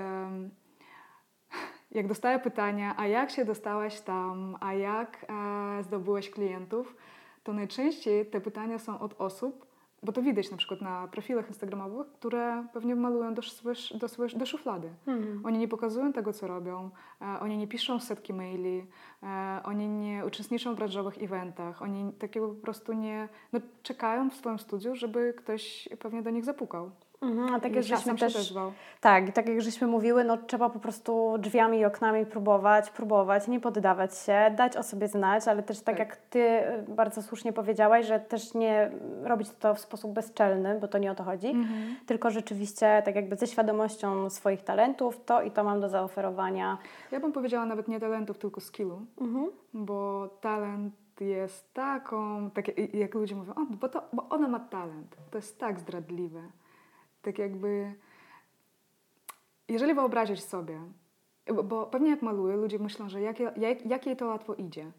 jak 1.95 2.09
dostaję 2.09 2.39
pytania, 2.39 2.95
a 2.97 3.07
jak 3.07 3.31
się 3.31 3.45
dostałaś 3.45 4.01
tam, 4.01 4.57
a 4.61 4.75
jak 4.75 5.27
e, 5.29 5.83
zdobyłeś 5.83 6.31
klientów, 6.31 6.97
to 7.45 7.53
najczęściej 7.53 8.27
te 8.27 8.41
pytania 8.41 8.79
są 8.79 8.99
od 8.99 9.21
osób, 9.21 9.67
bo 10.03 10.13
to 10.13 10.23
widać 10.23 10.51
na 10.51 10.57
przykład 10.57 10.81
na 10.81 11.09
profilach 11.09 11.49
instagramowych, 11.49 12.13
które 12.13 12.67
pewnie 12.73 12.97
malują 12.97 13.35
do, 13.35 13.43
do, 13.95 14.39
do 14.39 14.47
szuflady. 14.47 14.89
Mhm. 15.07 15.47
Oni 15.47 15.59
nie 15.59 15.69
pokazują 15.69 16.13
tego, 16.13 16.33
co 16.33 16.47
robią, 16.47 16.91
e, 17.21 17.41
oni 17.41 17.59
nie 17.59 17.69
piszą 17.69 18.01
setki 18.01 18.33
maili, 18.33 18.87
e, 19.23 19.61
oni 19.65 19.89
nie 19.89 20.27
uczestniczą 20.27 20.75
w 20.75 20.77
branżowych 20.77 21.23
eventach, 21.23 21.83
oni 21.83 22.13
takiego 22.13 22.49
po 22.49 22.63
prostu 22.63 22.93
nie... 22.93 23.29
No, 23.53 23.61
czekają 23.83 24.31
w 24.31 24.35
swoim 24.35 24.59
studiu, 24.59 24.95
żeby 24.95 25.35
ktoś 25.37 25.89
pewnie 25.99 26.23
do 26.23 26.31
nich 26.31 26.45
zapukał. 26.45 26.91
Mhm, 27.23 27.55
a 27.55 27.61
tak 27.61 27.75
jak 27.75 27.85
żeśmy 27.85 28.17
też, 28.17 28.55
tak, 29.01 29.33
tak 29.33 29.49
jak 29.49 29.61
żeśmy 29.61 29.87
mówiły, 29.87 30.25
no 30.25 30.37
trzeba 30.37 30.71
po 30.71 30.79
prostu 30.79 31.39
drzwiami 31.39 31.79
i 31.79 31.85
oknami 31.85 32.27
próbować, 32.27 32.91
próbować, 32.91 33.49
nie 33.49 33.61
poddawać 33.61 34.19
się, 34.19 34.55
dać 34.57 34.77
o 34.77 34.83
sobie 34.83 35.09
znać, 35.09 35.49
ale 35.49 35.63
też 35.63 35.81
tak, 35.81 35.85
tak. 35.85 35.99
jak 35.99 36.17
Ty 36.17 36.39
y, 36.39 36.85
bardzo 36.89 37.23
słusznie 37.23 37.53
powiedziałaś, 37.53 38.07
że 38.07 38.21
też 38.21 38.55
nie 38.55 38.91
robić 39.23 39.49
to 39.61 39.75
w 39.75 39.81
sposób 39.81 40.13
bezczelny, 40.13 40.79
bo 40.81 40.89
to 40.89 40.99
nie 40.99 41.13
o 41.13 41.15
to 41.15 41.25
chodzi, 41.25 41.47
mhm. 41.47 41.97
tylko 42.07 42.31
rzeczywiście 42.31 43.03
tak 43.05 43.15
jakby 43.15 43.37
ze 43.37 43.47
świadomością 43.47 44.31
swoich 44.31 44.63
talentów, 44.63 45.25
to 45.25 45.43
i 45.43 45.51
to 45.51 45.65
mam 45.65 45.81
do 45.81 45.89
zaoferowania. 45.89 46.79
Ja 47.13 47.21
bym 47.21 47.33
powiedziała 47.33 47.67
nawet 47.67 47.89
nie 47.89 48.01
talentów, 48.01 48.39
tylko 48.39 48.61
skillu, 48.61 49.01
mhm. 49.21 49.51
bo 49.75 50.29
talent 50.41 50.95
jest 51.21 51.75
taką, 51.75 52.51
tak 52.51 52.95
jak 52.95 53.15
ludzie 53.15 53.35
mówią, 53.35 53.53
o, 53.55 53.67
bo, 53.81 53.89
to, 53.89 54.03
bo 54.13 54.29
ona 54.31 54.49
ma 54.49 54.61
talent, 54.61 55.17
to 55.31 55.39
jest 55.39 55.59
tak 55.59 55.81
zdradliwe 55.81 56.41
tak 57.23 57.39
jakby, 57.39 57.95
jeżeli 59.69 59.95
wyobrazić 59.95 60.45
sobie, 60.45 60.81
bo 61.65 61.87
pewnie 61.87 62.11
jak 62.11 62.23
maluję, 62.23 62.57
ludzie 62.57 62.79
myślą, 62.79 63.09
że 63.09 63.21
jak, 63.21 63.41
jak, 63.41 63.87
jak 63.87 64.07
jej 64.07 64.17
to 64.17 64.27
łatwo 64.27 64.55
idzie. 64.55 64.93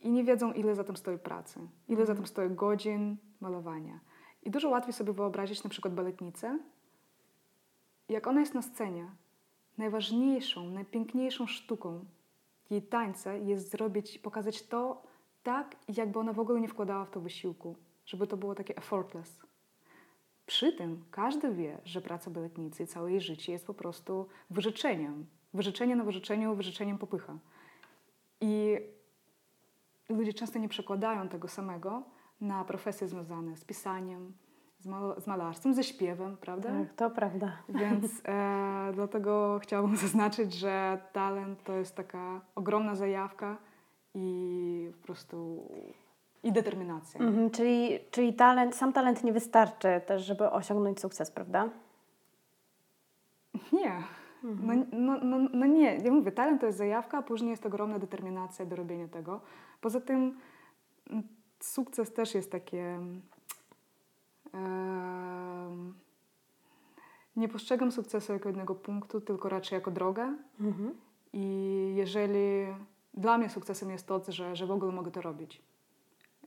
I 0.00 0.10
nie 0.10 0.24
wiedzą, 0.24 0.52
ile 0.52 0.74
za 0.74 0.84
tym 0.84 0.96
stoi 0.96 1.18
pracy, 1.18 1.60
ile 1.88 2.06
za 2.06 2.12
mhm. 2.12 2.16
tym 2.16 2.26
stoi 2.26 2.50
godzin 2.50 3.16
malowania. 3.40 4.00
I 4.42 4.50
dużo 4.50 4.68
łatwiej 4.68 4.92
sobie 4.92 5.12
wyobrazić 5.12 5.64
na 5.64 5.70
przykład 5.70 5.94
baletnicę, 5.94 6.58
jak 8.08 8.26
ona 8.26 8.40
jest 8.40 8.54
na 8.54 8.62
scenie. 8.62 9.10
Najważniejszą, 9.78 10.70
najpiękniejszą 10.70 11.46
sztuką 11.46 12.04
jej 12.70 12.82
tańca 12.82 13.34
jest 13.34 13.70
zrobić, 13.70 14.18
pokazać 14.18 14.66
to 14.66 15.02
tak, 15.42 15.76
jakby 15.88 16.18
ona 16.18 16.32
w 16.32 16.40
ogóle 16.40 16.60
nie 16.60 16.68
wkładała 16.68 17.04
w 17.04 17.10
to 17.10 17.20
wysiłku, 17.20 17.76
żeby 18.06 18.26
to 18.26 18.36
było 18.36 18.54
takie 18.54 18.76
effortless. 18.76 19.45
Przy 20.46 20.72
tym 20.72 21.04
każdy 21.10 21.54
wie, 21.54 21.78
że 21.84 22.00
praca 22.00 22.30
baletnicy 22.30 22.86
całe 22.86 23.10
jej 23.10 23.20
życie 23.20 23.52
jest 23.52 23.66
po 23.66 23.74
prostu 23.74 24.28
wyrzeczeniem. 24.50 25.26
Wyrzeczenie 25.54 25.96
na 25.96 26.04
wyrzeczeniu, 26.04 26.54
wyrzeczeniem 26.54 26.98
popycha. 26.98 27.38
I 28.40 28.76
ludzie 30.08 30.32
często 30.32 30.58
nie 30.58 30.68
przekładają 30.68 31.28
tego 31.28 31.48
samego 31.48 32.02
na 32.40 32.64
profesje 32.64 33.08
związane 33.08 33.56
z 33.56 33.64
pisaniem, 33.64 34.32
z, 34.78 34.86
mal 34.86 35.20
z 35.20 35.26
malarstwem, 35.26 35.74
ze 35.74 35.84
śpiewem, 35.84 36.36
prawda? 36.36 36.68
Tak, 36.68 36.94
to 36.94 37.10
prawda. 37.10 37.52
Więc 37.68 38.04
e, 38.24 38.90
dlatego 38.94 39.58
chciałabym 39.62 39.96
zaznaczyć, 40.06 40.54
że 40.54 40.98
talent 41.12 41.64
to 41.64 41.72
jest 41.72 41.94
taka 41.94 42.40
ogromna 42.54 42.94
zajawka 42.94 43.58
i 44.14 44.90
po 44.92 45.06
prostu 45.06 45.68
i 46.42 46.52
determinacja. 46.52 47.20
Mhm, 47.20 47.50
czyli, 47.50 47.98
czyli 48.10 48.34
talent, 48.34 48.74
sam 48.74 48.92
talent 48.92 49.24
nie 49.24 49.32
wystarczy 49.32 50.00
też, 50.06 50.24
żeby 50.24 50.50
osiągnąć 50.50 51.00
sukces, 51.00 51.30
prawda? 51.30 51.68
Nie. 53.72 54.02
Mhm. 54.44 54.86
No, 54.92 55.16
no, 55.16 55.38
no, 55.38 55.48
no, 55.52 55.66
nie. 55.66 55.96
Ja 55.96 56.12
mówię, 56.12 56.32
talent 56.32 56.60
to 56.60 56.66
jest 56.66 56.78
zajawka, 56.78 57.18
a 57.18 57.22
później 57.22 57.50
jest 57.50 57.66
ogromna 57.66 57.98
determinacja 57.98 58.66
do 58.66 58.76
robienia 58.76 59.08
tego. 59.08 59.40
Poza 59.80 60.00
tym 60.00 60.38
mm, 61.10 61.22
sukces 61.60 62.12
też 62.12 62.34
jest 62.34 62.52
takie... 62.52 62.98
nie 67.36 67.48
postrzegam 67.48 67.92
sukcesu 67.92 68.32
jako 68.32 68.48
jednego 68.48 68.74
punktu, 68.74 69.20
tylko 69.20 69.48
raczej 69.48 69.76
jako 69.76 69.90
drogę. 69.90 70.36
Mhm. 70.60 70.94
I 71.32 71.92
jeżeli 71.96 72.66
dla 73.14 73.38
mnie 73.38 73.50
sukcesem 73.50 73.90
jest 73.90 74.06
to, 74.06 74.22
że, 74.28 74.56
że 74.56 74.66
w 74.66 74.70
ogóle 74.70 74.92
mogę 74.92 75.10
to 75.10 75.20
robić. 75.20 75.62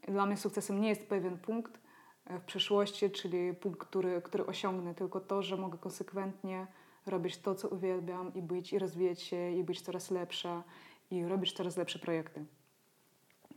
Dla 0.10 0.26
mnie 0.26 0.38
sukcesem 0.38 0.82
nie 0.82 0.90
jest 0.90 1.10
pewien 1.10 1.38
punkt 1.38 1.80
e, 2.26 2.40
w 2.40 2.44
przyszłości, 2.44 3.12
czyli 3.12 3.54
punkt, 3.54 3.80
który, 3.80 4.22
który 4.22 4.46
osiągnę, 4.46 4.96
tylko 4.96 5.20
to, 5.20 5.42
że 5.42 5.58
mogę 5.58 5.78
konsekwentnie 5.78 6.68
robić 7.06 7.38
to, 7.38 7.56
co 7.56 7.70
uwielbiam 7.70 8.34
i 8.34 8.42
być, 8.42 8.74
i 8.74 8.80
rozwijać 8.80 9.22
się, 9.22 9.52
i 9.52 9.64
być 9.64 9.82
coraz 9.82 10.12
lepsza, 10.12 10.64
i 11.12 11.26
robić 11.26 11.54
coraz 11.54 11.78
lepsze 11.78 12.00
projekty 12.00 12.46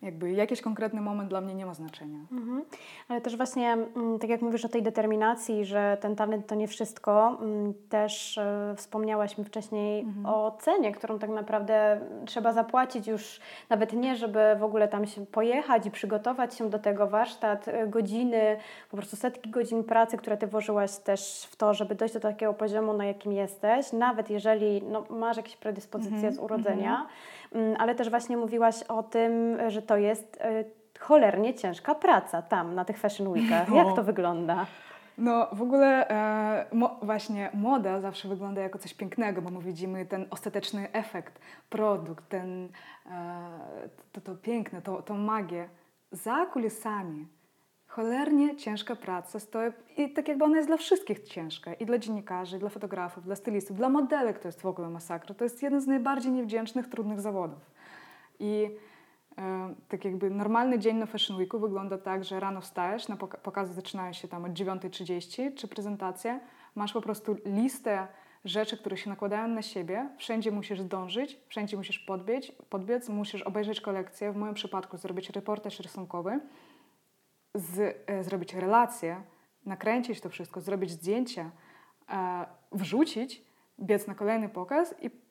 jakby 0.02 0.32
jakiś 0.32 0.60
konkretny 0.60 1.00
moment 1.00 1.28
dla 1.28 1.40
mnie 1.40 1.54
nie 1.54 1.66
ma 1.66 1.74
znaczenia. 1.74 2.18
Mhm. 2.32 2.64
Ale 3.08 3.20
też 3.20 3.36
właśnie, 3.36 3.72
mm, 3.72 4.18
tak 4.18 4.30
jak 4.30 4.42
mówisz 4.42 4.64
o 4.64 4.68
tej 4.68 4.82
determinacji, 4.82 5.64
że 5.64 5.98
ten 6.00 6.16
talent 6.16 6.46
to 6.46 6.54
nie 6.54 6.68
wszystko, 6.68 7.38
mm, 7.40 7.74
też 7.88 8.38
e, 8.38 8.74
wspomniałaś 8.76 9.38
mi 9.38 9.44
wcześniej 9.44 10.00
mhm. 10.00 10.26
o 10.26 10.56
cenie, 10.60 10.92
którą 10.92 11.18
tak 11.18 11.30
naprawdę 11.30 12.00
trzeba 12.26 12.52
zapłacić 12.52 13.06
już 13.06 13.40
nawet 13.70 13.92
nie, 13.92 14.16
żeby 14.16 14.40
w 14.58 14.64
ogóle 14.64 14.88
tam 14.88 15.06
się 15.06 15.26
pojechać 15.26 15.86
i 15.86 15.90
przygotować 15.90 16.54
się 16.54 16.70
do 16.70 16.78
tego 16.78 17.06
warsztat, 17.06 17.68
e, 17.68 17.86
godziny, 17.86 18.56
po 18.90 18.96
prostu 18.96 19.16
setki 19.16 19.50
godzin 19.50 19.84
pracy, 19.84 20.16
które 20.16 20.36
Ty 20.36 20.46
włożyłaś 20.46 20.96
też 20.96 21.48
w 21.50 21.56
to, 21.56 21.74
żeby 21.74 21.94
dojść 21.94 22.14
do 22.14 22.20
takiego 22.20 22.54
poziomu, 22.54 22.92
na 22.92 23.04
jakim 23.04 23.32
jesteś, 23.32 23.92
nawet 23.92 24.30
jeżeli 24.30 24.82
no, 24.82 25.04
masz 25.10 25.36
jakieś 25.36 25.56
predyspozycje 25.56 26.16
mhm. 26.16 26.34
z 26.34 26.38
urodzenia, 26.38 26.90
mhm. 26.90 27.08
Mm, 27.54 27.76
ale 27.78 27.94
też 27.94 28.10
właśnie 28.10 28.36
mówiłaś 28.36 28.82
o 28.82 29.02
tym, 29.02 29.58
że 29.68 29.82
to 29.82 29.91
jest 29.96 30.38
e, 30.40 30.64
cholernie 31.00 31.54
ciężka 31.54 31.94
praca 31.94 32.42
tam, 32.42 32.74
na 32.74 32.84
tych 32.84 32.98
Fashion 32.98 33.28
Weekach. 33.28 33.68
No. 33.68 33.76
Jak 33.76 33.96
to 33.96 34.02
wygląda? 34.02 34.66
No 35.18 35.48
w 35.52 35.62
ogóle 35.62 36.08
e, 36.08 36.66
mo, 36.72 36.98
właśnie 37.02 37.50
moda 37.54 38.00
zawsze 38.00 38.28
wygląda 38.28 38.60
jako 38.60 38.78
coś 38.78 38.94
pięknego, 38.94 39.42
bo 39.42 39.50
my 39.50 39.62
widzimy 39.62 40.06
ten 40.06 40.26
ostateczny 40.30 40.92
efekt, 40.92 41.40
produkt, 41.70 42.28
ten, 42.28 42.68
e, 43.10 43.88
to, 44.12 44.20
to 44.20 44.34
piękne, 44.34 44.82
to, 44.82 45.02
tą 45.02 45.18
magię. 45.18 45.68
Za 46.12 46.46
kulisami 46.46 47.26
cholernie 47.86 48.56
ciężka 48.56 48.96
praca 48.96 49.40
stoi 49.40 49.70
i 49.96 50.12
tak 50.12 50.28
jakby 50.28 50.44
ona 50.44 50.56
jest 50.56 50.68
dla 50.68 50.76
wszystkich 50.76 51.22
ciężka. 51.22 51.74
I 51.74 51.86
dla 51.86 51.98
dziennikarzy, 51.98 52.56
i 52.56 52.60
dla 52.60 52.68
fotografów, 52.68 53.24
dla 53.24 53.36
stylistów, 53.36 53.76
dla 53.76 53.88
modelek 53.88 54.38
to 54.38 54.48
jest 54.48 54.62
w 54.62 54.66
ogóle 54.66 54.88
masakra. 54.88 55.34
To 55.34 55.44
jest 55.44 55.62
jeden 55.62 55.80
z 55.80 55.86
najbardziej 55.86 56.32
niewdzięcznych, 56.32 56.88
trudnych 56.88 57.20
zawodów. 57.20 57.70
I 58.38 58.70
tak 59.88 60.04
jakby 60.04 60.30
normalny 60.30 60.78
dzień 60.78 60.96
na 60.96 61.06
Fashion 61.06 61.36
Weeku 61.36 61.58
wygląda 61.58 61.98
tak, 61.98 62.24
że 62.24 62.40
rano 62.40 62.60
wstajesz, 62.60 63.08
na 63.08 63.16
pokazy 63.16 63.74
zaczynają 63.74 64.12
się 64.12 64.28
tam 64.28 64.44
od 64.44 64.52
9.30 64.52 65.54
czy 65.54 65.68
prezentacje, 65.68 66.40
masz 66.74 66.92
po 66.92 67.00
prostu 67.00 67.36
listę 67.44 68.08
rzeczy, 68.44 68.78
które 68.78 68.96
się 68.96 69.10
nakładają 69.10 69.48
na 69.48 69.62
siebie, 69.62 70.08
wszędzie 70.18 70.50
musisz 70.50 70.80
zdążyć, 70.80 71.40
wszędzie 71.48 71.76
musisz 71.76 71.98
podbiec, 71.98 72.52
podbiec 72.68 73.08
musisz 73.08 73.42
obejrzeć 73.42 73.80
kolekcję, 73.80 74.32
w 74.32 74.36
moim 74.36 74.54
przypadku 74.54 74.96
zrobić 74.96 75.30
reportaż 75.30 75.80
rysunkowy, 75.80 76.40
z, 77.54 77.96
e, 78.06 78.24
zrobić 78.24 78.54
relacje, 78.54 79.22
nakręcić 79.66 80.20
to 80.20 80.28
wszystko, 80.28 80.60
zrobić 80.60 80.90
zdjęcia, 80.90 81.50
e, 82.08 82.46
wrzucić, 82.72 83.42
biec 83.80 84.06
na 84.06 84.14
kolejny 84.14 84.48
pokaz 84.48 84.94
i 85.02 85.21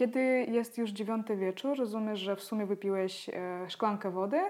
kiedy 0.00 0.46
jest 0.48 0.78
już 0.78 0.90
dziewiąty 0.90 1.36
wieczór, 1.36 1.78
rozumiesz, 1.78 2.20
że 2.20 2.36
w 2.36 2.42
sumie 2.42 2.66
wypiłeś 2.66 3.28
e, 3.28 3.70
szklankę 3.70 4.10
wody, 4.10 4.40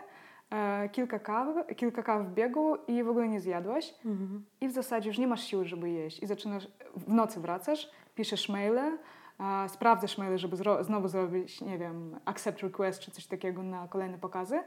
kilka 0.92 1.18
kaw, 1.18 1.48
kilka 1.76 2.02
kaw 2.02 2.26
w 2.26 2.34
biegu 2.34 2.76
i 2.88 3.02
w 3.02 3.08
ogóle 3.08 3.28
nie 3.28 3.40
zjadłaś 3.40 3.94
mhm. 4.04 4.44
i 4.60 4.68
w 4.68 4.72
zasadzie 4.72 5.08
już 5.08 5.18
nie 5.18 5.26
masz 5.26 5.44
siły, 5.44 5.64
żeby 5.64 5.90
jeść. 5.90 6.22
I 6.22 6.26
zaczynasz, 6.26 6.68
w 6.96 7.12
nocy 7.12 7.40
wracasz, 7.40 7.90
piszesz 8.14 8.48
maile, 8.48 8.98
sprawdzasz 9.68 10.18
maile, 10.18 10.38
żeby 10.38 10.56
zro, 10.56 10.84
znowu 10.84 11.08
zrobić, 11.08 11.60
nie 11.60 11.78
wiem, 11.78 12.20
accept 12.24 12.62
request 12.62 13.00
czy 13.00 13.10
coś 13.10 13.26
takiego 13.26 13.62
na 13.62 13.88
kolejne 13.88 14.18
pokazy, 14.18 14.60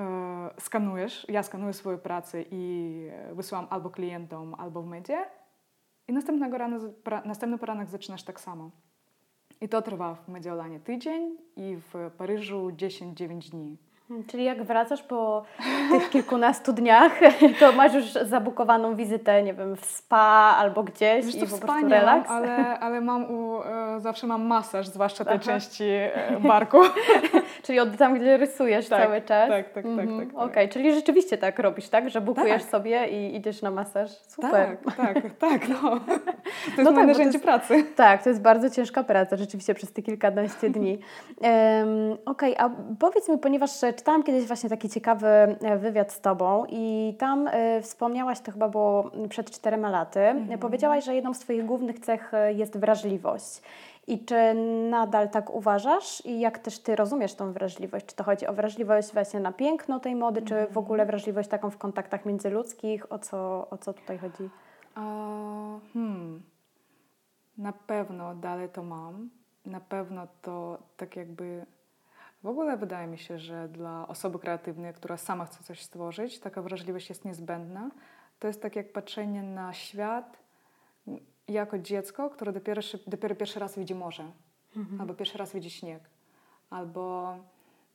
E, 0.00 0.50
skanujesz, 0.60 1.26
ja 1.28 1.42
skanuję 1.42 1.72
swoje 1.72 1.98
prace 1.98 2.44
i 2.50 2.94
wysyłam 3.32 3.66
albo 3.70 3.90
klientom, 3.90 4.54
albo 4.54 4.82
w 4.82 4.86
media 4.86 5.39
i 6.10 6.12
następnego 6.12 6.56
pra, 7.04 7.22
następny 7.24 7.58
poranek 7.58 7.88
zaczynasz 7.88 8.22
tak 8.22 8.40
samo. 8.40 8.70
I 9.60 9.68
to 9.68 9.82
trwa 9.82 10.14
w 10.14 10.28
Mediolanie 10.28 10.80
tydzień 10.80 11.36
i 11.56 11.76
w 11.76 12.10
Paryżu 12.18 12.68
10-9 12.68 13.50
dni. 13.50 13.76
Hmm, 14.08 14.26
czyli 14.26 14.44
jak 14.44 14.62
wracasz 14.62 15.02
po 15.02 15.42
tych 15.90 16.10
kilkunastu 16.10 16.72
dniach, 16.72 17.12
to 17.60 17.72
masz 17.72 17.94
już 17.94 18.04
zabukowaną 18.12 18.96
wizytę, 18.96 19.42
nie 19.42 19.54
wiem, 19.54 19.76
w 19.76 19.84
spa 19.84 20.54
albo 20.58 20.82
gdzieś 20.82 21.26
Wiesz, 21.26 21.34
i 21.34 21.46
po 21.46 21.58
prostu 21.58 21.88
relaks? 21.88 22.28
Mam, 22.28 22.36
ale, 22.36 22.80
ale 22.80 23.00
mam 23.00 23.30
u, 23.30 23.62
e, 23.62 24.00
zawsze 24.00 24.26
mam 24.26 24.46
masaż, 24.46 24.88
zwłaszcza 24.88 25.24
tej 25.24 25.34
Aha. 25.34 25.44
części 25.44 25.84
e, 25.84 26.40
barku. 26.40 26.78
czyli 27.62 27.80
od 27.80 27.96
tam, 27.96 28.14
gdzie 28.14 28.36
rysujesz 28.36 28.88
tak, 28.88 29.02
cały 29.02 29.22
czas? 29.22 29.48
Tak, 29.48 29.64
tak, 29.64 29.74
tak. 29.74 29.84
Mhm. 29.84 30.18
tak, 30.18 30.28
tak 30.28 30.36
Okej, 30.36 30.50
okay, 30.50 30.68
czyli 30.68 30.94
rzeczywiście 30.94 31.38
tak 31.38 31.58
robisz, 31.58 31.88
tak? 31.88 32.10
Że 32.10 32.20
bukujesz 32.20 32.62
tak. 32.62 32.70
sobie 32.70 33.08
i 33.08 33.36
idziesz 33.36 33.62
na 33.62 33.70
masaż? 33.70 34.10
Super. 34.10 34.76
Tak, 34.96 34.96
tak, 34.96 35.36
tak, 35.38 35.68
no. 35.68 36.00
To 36.76 36.82
jest 36.82 36.90
no 36.90 36.92
tak, 36.92 37.06
narzędzie 37.06 37.38
jest, 37.38 37.44
pracy. 37.44 37.84
Tak, 37.96 38.22
to 38.22 38.28
jest 38.28 38.42
bardzo 38.42 38.70
ciężka 38.70 39.04
praca, 39.04 39.36
rzeczywiście 39.36 39.74
przez 39.74 39.92
te 39.92 40.02
kilkanaście 40.02 40.70
dni. 40.70 40.98
Um, 41.40 42.12
Okej, 42.24 42.56
okay, 42.56 42.66
a 42.66 42.70
powiedz 42.98 43.28
mi, 43.28 43.38
ponieważ 43.38 43.80
czytałam 43.80 44.22
kiedyś 44.22 44.44
właśnie 44.44 44.70
taki 44.70 44.88
ciekawy 44.88 45.26
e, 45.26 45.78
wywiad 45.78 46.12
z 46.12 46.20
Tobą 46.20 46.64
i 46.68 47.14
tam 47.18 47.48
y, 47.48 47.82
wspomniałaś, 47.82 48.40
to 48.40 48.52
chyba 48.52 48.68
było 48.68 49.10
przed 49.28 49.50
czterema 49.50 49.90
laty, 49.90 50.20
mm. 50.20 50.58
powiedziałaś, 50.58 51.04
że 51.04 51.14
jedną 51.14 51.34
z 51.34 51.38
Twoich 51.38 51.66
głównych 51.66 51.98
cech 51.98 52.32
jest 52.54 52.78
wrażliwość. 52.78 53.60
I 54.10 54.24
czy 54.24 54.54
nadal 54.90 55.28
tak 55.28 55.50
uważasz 55.50 56.26
i 56.26 56.40
jak 56.40 56.58
też 56.58 56.78
Ty 56.78 56.96
rozumiesz 56.96 57.34
tą 57.34 57.52
wrażliwość? 57.52 58.06
Czy 58.06 58.16
to 58.16 58.24
chodzi 58.24 58.46
o 58.46 58.52
wrażliwość 58.52 59.12
właśnie 59.12 59.40
na 59.40 59.52
piękno 59.52 60.00
tej 60.00 60.16
mody, 60.16 60.42
czy 60.42 60.66
w 60.70 60.78
ogóle 60.78 61.06
wrażliwość 61.06 61.48
taką 61.48 61.70
w 61.70 61.78
kontaktach 61.78 62.26
międzyludzkich? 62.26 63.12
O 63.12 63.18
co, 63.18 63.68
o 63.70 63.78
co 63.78 63.92
tutaj 63.92 64.18
chodzi? 64.18 64.50
Hmm. 65.92 66.42
Na 67.58 67.72
pewno 67.72 68.34
dalej 68.34 68.68
to 68.68 68.82
mam. 68.82 69.30
Na 69.66 69.80
pewno 69.80 70.26
to 70.42 70.78
tak 70.96 71.16
jakby 71.16 71.66
w 72.42 72.46
ogóle 72.46 72.76
wydaje 72.76 73.06
mi 73.06 73.18
się, 73.18 73.38
że 73.38 73.68
dla 73.68 74.08
osoby 74.08 74.38
kreatywnej, 74.38 74.94
która 74.94 75.16
sama 75.16 75.44
chce 75.44 75.64
coś 75.64 75.82
stworzyć, 75.82 76.40
taka 76.40 76.62
wrażliwość 76.62 77.08
jest 77.08 77.24
niezbędna. 77.24 77.90
To 78.38 78.46
jest 78.46 78.62
tak 78.62 78.76
jak 78.76 78.92
patrzenie 78.92 79.42
na 79.42 79.72
świat 79.72 80.39
jako 81.52 81.78
dziecko, 81.78 82.30
które 82.30 82.52
dopiero, 82.52 82.82
dopiero 83.06 83.34
pierwszy 83.34 83.60
raz 83.60 83.78
widzi 83.78 83.94
morze, 83.94 84.32
mhm. 84.76 85.00
albo 85.00 85.14
pierwszy 85.14 85.38
raz 85.38 85.52
widzi 85.52 85.70
śnieg, 85.70 86.10
albo 86.70 87.34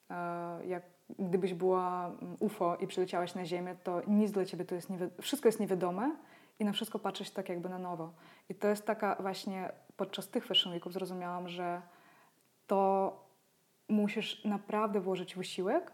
e, 0.10 0.68
jak 0.68 0.84
gdybyś 1.20 1.54
była 1.54 2.12
UFO 2.40 2.76
i 2.76 2.88
przyleciałaś 2.88 3.36
na 3.36 3.46
Ziemię, 3.46 3.76
to 3.84 4.02
nic 4.08 4.32
dla 4.32 4.46
ciebie 4.46 4.66
to 4.66 4.76
jest 4.76 4.90
wszystko 5.22 5.48
jest 5.48 5.60
niewiadome 5.60 6.16
i 6.60 6.66
na 6.66 6.72
wszystko 6.72 7.00
patrzysz 7.00 7.30
tak 7.30 7.50
jakby 7.50 7.70
na 7.70 7.80
nowo. 7.80 8.14
I 8.50 8.56
to 8.56 8.68
jest 8.68 8.86
taka 8.86 9.16
właśnie, 9.20 9.72
podczas 9.98 10.28
tych 10.30 10.46
Fashion 10.46 10.74
Weeków 10.74 10.94
zrozumiałam, 10.94 11.50
że 11.50 11.82
to 12.68 13.12
musisz 13.90 14.46
naprawdę 14.46 15.00
włożyć 15.00 15.36
wysiłek 15.36 15.92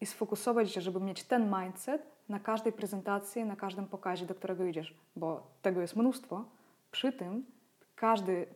i 0.00 0.06
sfokusować 0.06 0.72
się, 0.72 0.80
żeby 0.80 1.00
mieć 1.00 1.24
ten 1.24 1.54
mindset 1.60 2.02
na 2.28 2.40
każdej 2.40 2.72
prezentacji, 2.72 3.44
na 3.44 3.56
każdym 3.56 3.86
pokazie, 3.86 4.26
do 4.26 4.34
którego 4.34 4.64
idziesz, 4.64 4.94
bo 5.16 5.46
tego 5.62 5.80
jest 5.80 5.96
mnóstwo. 5.96 6.44
Przy 6.92 7.12
tym 7.12 7.46
każdy, 7.94 8.46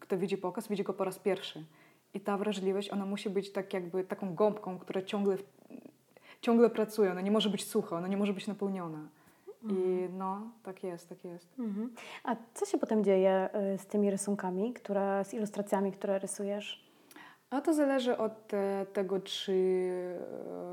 kto 0.00 0.18
widzi 0.18 0.38
pokaz, 0.38 0.68
widzi 0.68 0.82
go 0.82 0.94
po 0.94 1.04
raz 1.04 1.18
pierwszy. 1.18 1.64
I 2.14 2.20
ta 2.20 2.38
wrażliwość, 2.38 2.90
ona 2.90 3.06
musi 3.06 3.30
być 3.30 3.52
tak 3.52 3.74
jakby 3.74 4.04
taką 4.04 4.34
gąbką, 4.34 4.78
która 4.78 5.02
ciągle, 5.02 5.36
ciągle 6.40 6.70
pracuje. 6.70 7.10
Ona 7.10 7.20
nie 7.20 7.30
może 7.30 7.50
być 7.50 7.64
sucha, 7.64 7.96
ona 7.96 8.08
nie 8.08 8.16
może 8.16 8.32
być 8.32 8.46
napełniona. 8.46 9.08
I 9.62 9.66
mhm. 9.66 10.18
no, 10.18 10.50
tak 10.62 10.84
jest, 10.84 11.08
tak 11.08 11.24
jest. 11.24 11.58
Mhm. 11.58 11.94
A 12.24 12.36
co 12.54 12.66
się 12.66 12.78
potem 12.78 13.04
dzieje 13.04 13.48
y, 13.74 13.78
z 13.78 13.86
tymi 13.86 14.10
rysunkami, 14.10 14.72
które, 14.72 15.24
z 15.24 15.34
ilustracjami, 15.34 15.92
które 15.92 16.18
rysujesz? 16.18 16.91
A 17.52 17.60
to 17.60 17.74
zależy 17.74 18.18
od 18.18 18.54
e, 18.54 18.86
tego, 18.92 19.20
czy 19.20 19.52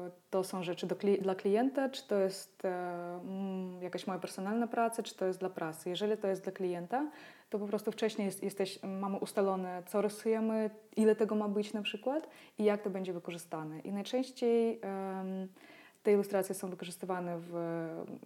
e, 0.08 0.12
to 0.30 0.44
są 0.44 0.64
rzeczy 0.64 0.88
dla 1.22 1.36
klienta, 1.36 1.90
czy 1.90 2.08
to 2.08 2.16
jest 2.16 2.66
e, 2.66 2.70
mm, 2.70 3.82
jakaś 3.82 4.08
moja 4.08 4.20
personalna 4.20 4.68
praca, 4.68 5.04
czy 5.04 5.16
to 5.16 5.26
jest 5.26 5.40
dla 5.40 5.50
prasy. 5.50 5.90
Jeżeli 5.90 6.18
to 6.18 6.28
jest 6.28 6.44
dla 6.44 6.52
klienta, 6.52 7.10
to 7.50 7.60
po 7.60 7.68
prostu 7.68 7.92
wcześniej 7.92 8.26
jest, 8.26 8.44
jesteś, 8.44 8.80
mamy 8.84 9.18
ustalone, 9.18 9.84
co 9.86 10.02
rysujemy, 10.02 10.70
ile 10.96 11.16
tego 11.16 11.36
ma 11.36 11.48
być 11.48 11.74
na 11.74 11.82
przykład 11.82 12.30
i 12.58 12.64
jak 12.64 12.82
to 12.82 12.90
będzie 12.90 13.14
wykorzystane. 13.14 13.80
I 13.80 13.92
najczęściej 13.92 14.82
te 16.04 16.14
ilustracje 16.14 16.56
są 16.56 16.70
wykorzystywane 16.70 17.38
w, 17.40 17.54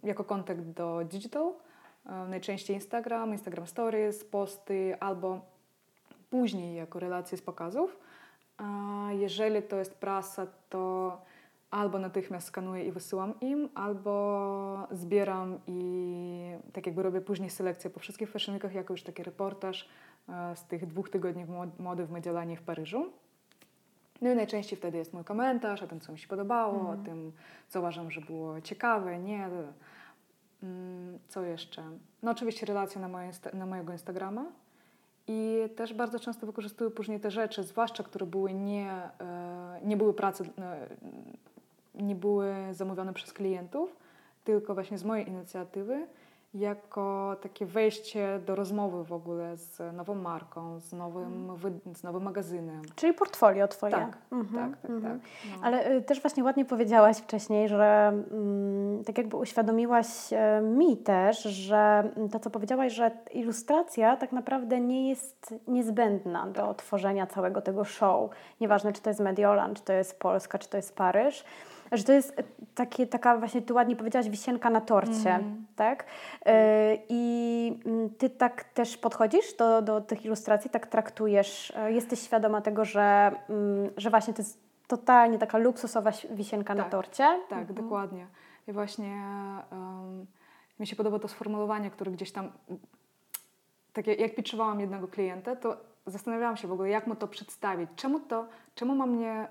jako 0.02 0.24
kontakt 0.24 0.60
do 0.60 1.00
digital, 1.04 1.52
najczęściej 2.28 2.76
Instagram, 2.76 3.32
Instagram 3.32 3.66
Stories, 3.66 4.24
posty 4.24 4.96
albo 5.00 5.40
później 6.30 6.76
jako 6.76 6.98
relacje 7.00 7.38
z 7.38 7.42
pokazów. 7.42 8.04
A 8.58 9.08
jeżeli 9.12 9.62
to 9.62 9.76
jest 9.76 9.94
prasa, 9.94 10.46
to 10.68 11.18
albo 11.70 11.98
natychmiast 11.98 12.46
skanuję 12.46 12.84
i 12.84 12.92
wysyłam 12.92 13.40
im, 13.40 13.68
albo 13.74 14.88
zbieram 14.90 15.58
i 15.66 16.56
tak 16.72 16.86
jakby 16.86 17.02
robię 17.02 17.20
później 17.20 17.50
selekcję 17.50 17.90
po 17.90 18.00
wszystkich 18.00 18.30
fashionikach, 18.30 18.74
jako 18.74 18.92
już 18.92 19.02
taki 19.02 19.22
reportaż 19.22 19.88
e, 20.28 20.56
z 20.56 20.64
tych 20.64 20.86
dwóch 20.86 21.10
tygodni 21.10 21.46
mody 21.78 22.06
w 22.06 22.10
Mediolanie 22.10 22.56
w 22.56 22.62
Paryżu. 22.62 23.12
No 24.20 24.32
i 24.32 24.36
najczęściej 24.36 24.78
wtedy 24.78 24.98
jest 24.98 25.14
mój 25.14 25.24
komentarz 25.24 25.82
o 25.82 25.86
tym, 25.86 26.00
co 26.00 26.12
mi 26.12 26.18
się 26.18 26.28
podobało, 26.28 26.74
o 26.74 26.80
mhm. 26.80 27.04
tym, 27.04 27.32
co 27.68 27.78
uważam, 27.78 28.10
że 28.10 28.20
było 28.20 28.60
ciekawe, 28.60 29.18
nie. 29.18 29.48
Mm, 30.62 31.18
co 31.28 31.42
jeszcze? 31.42 31.82
No 32.22 32.30
oczywiście 32.30 32.66
relacja 32.66 33.00
na, 33.00 33.08
moje, 33.08 33.30
na 33.52 33.66
mojego 33.66 33.92
Instagrama, 33.92 34.44
i 35.28 35.58
też 35.76 35.94
bardzo 35.94 36.20
często 36.20 36.46
wykorzystuję 36.46 36.90
później 36.90 37.20
te 37.20 37.30
rzeczy, 37.30 37.62
zwłaszcza 37.62 38.02
które 38.02 38.26
były 38.26 38.54
nie, 38.54 38.90
e, 39.20 39.80
nie 39.84 39.96
były 39.96 40.14
prace, 40.14 40.44
e, 40.58 40.88
nie 41.94 42.14
były 42.14 42.54
zamówione 42.72 43.12
przez 43.12 43.32
klientów, 43.32 43.96
tylko 44.44 44.74
właśnie 44.74 44.98
z 44.98 45.04
mojej 45.04 45.28
inicjatywy 45.28 46.06
jako 46.54 47.36
takie 47.40 47.66
wejście 47.66 48.40
do 48.46 48.54
rozmowy 48.54 49.04
w 49.04 49.12
ogóle 49.12 49.56
z 49.56 49.94
nową 49.94 50.14
marką, 50.14 50.80
z 50.80 50.92
nowym, 50.92 51.50
mm. 51.50 51.80
z 51.94 52.02
nowym 52.02 52.22
magazynem. 52.22 52.82
Czyli 52.96 53.14
portfolio 53.14 53.68
Twoje. 53.68 53.92
Tak, 53.92 54.18
mhm, 54.32 54.70
tak, 54.70 54.80
tak, 54.80 54.90
mhm. 54.90 55.20
tak. 55.20 55.30
No. 55.50 55.66
Ale 55.66 55.92
y, 55.92 56.02
też 56.02 56.20
właśnie 56.20 56.44
ładnie 56.44 56.64
powiedziałaś 56.64 57.16
wcześniej, 57.16 57.68
że 57.68 58.12
mm, 58.30 59.04
tak 59.04 59.18
jakby 59.18 59.36
uświadomiłaś 59.36 60.06
y, 60.32 60.62
mi 60.62 60.96
też, 60.96 61.42
że 61.42 62.10
to, 62.32 62.40
co 62.40 62.50
powiedziałaś, 62.50 62.92
że 62.92 63.10
ilustracja 63.32 64.16
tak 64.16 64.32
naprawdę 64.32 64.80
nie 64.80 65.08
jest 65.08 65.54
niezbędna 65.68 66.46
do 66.46 66.74
tworzenia 66.74 67.26
całego 67.26 67.62
tego 67.62 67.84
show. 67.84 68.30
Nieważne, 68.60 68.92
czy 68.92 69.02
to 69.02 69.10
jest 69.10 69.20
Mediolan, 69.20 69.74
czy 69.74 69.82
to 69.82 69.92
jest 69.92 70.18
Polska, 70.18 70.58
czy 70.58 70.68
to 70.68 70.76
jest 70.76 70.96
Paryż 70.96 71.44
że 71.96 72.04
to 72.04 72.12
jest 72.12 72.42
takie, 72.74 73.06
taka 73.06 73.38
właśnie, 73.38 73.62
ty 73.62 73.74
ładnie 73.74 73.96
powiedziałaś, 73.96 74.28
wisienka 74.28 74.70
na 74.70 74.80
torcie, 74.80 75.30
mm. 75.30 75.66
tak? 75.76 76.04
Yy, 76.46 76.52
I 77.08 77.78
mm, 77.86 78.10
ty 78.10 78.30
tak 78.30 78.64
też 78.64 78.96
podchodzisz 78.96 79.54
do, 79.54 79.82
do 79.82 80.00
tych 80.00 80.24
ilustracji, 80.24 80.70
tak 80.70 80.86
traktujesz, 80.86 81.72
yy, 81.84 81.92
jesteś 81.92 82.20
świadoma 82.20 82.60
tego, 82.60 82.84
że, 82.84 83.32
yy, 83.48 83.92
że 83.96 84.10
właśnie 84.10 84.34
to 84.34 84.42
jest 84.42 84.64
totalnie 84.86 85.38
taka 85.38 85.58
luksusowa 85.58 86.10
wisienka 86.30 86.74
tak, 86.74 86.84
na 86.84 86.90
torcie? 86.90 87.24
Tak, 87.48 87.58
mhm. 87.58 87.74
dokładnie. 87.74 88.26
I 88.68 88.72
właśnie 88.72 89.22
um, 89.72 90.26
mi 90.80 90.86
się 90.86 90.96
podoba 90.96 91.18
to 91.18 91.28
sformułowanie, 91.28 91.90
które 91.90 92.10
gdzieś 92.10 92.32
tam, 92.32 92.52
tak 93.92 94.06
jak 94.06 94.34
pitchowałam 94.34 94.80
jednego 94.80 95.08
klienta, 95.08 95.56
to 95.56 95.76
zastanawiałam 96.06 96.56
się 96.56 96.68
w 96.68 96.72
ogóle, 96.72 96.88
jak 96.88 97.06
mu 97.06 97.16
to 97.16 97.28
przedstawić, 97.28 97.90
czemu 97.96 98.20
to, 98.20 98.46
czemu 98.74 98.94
mam 98.94 99.10
mnie 99.10 99.48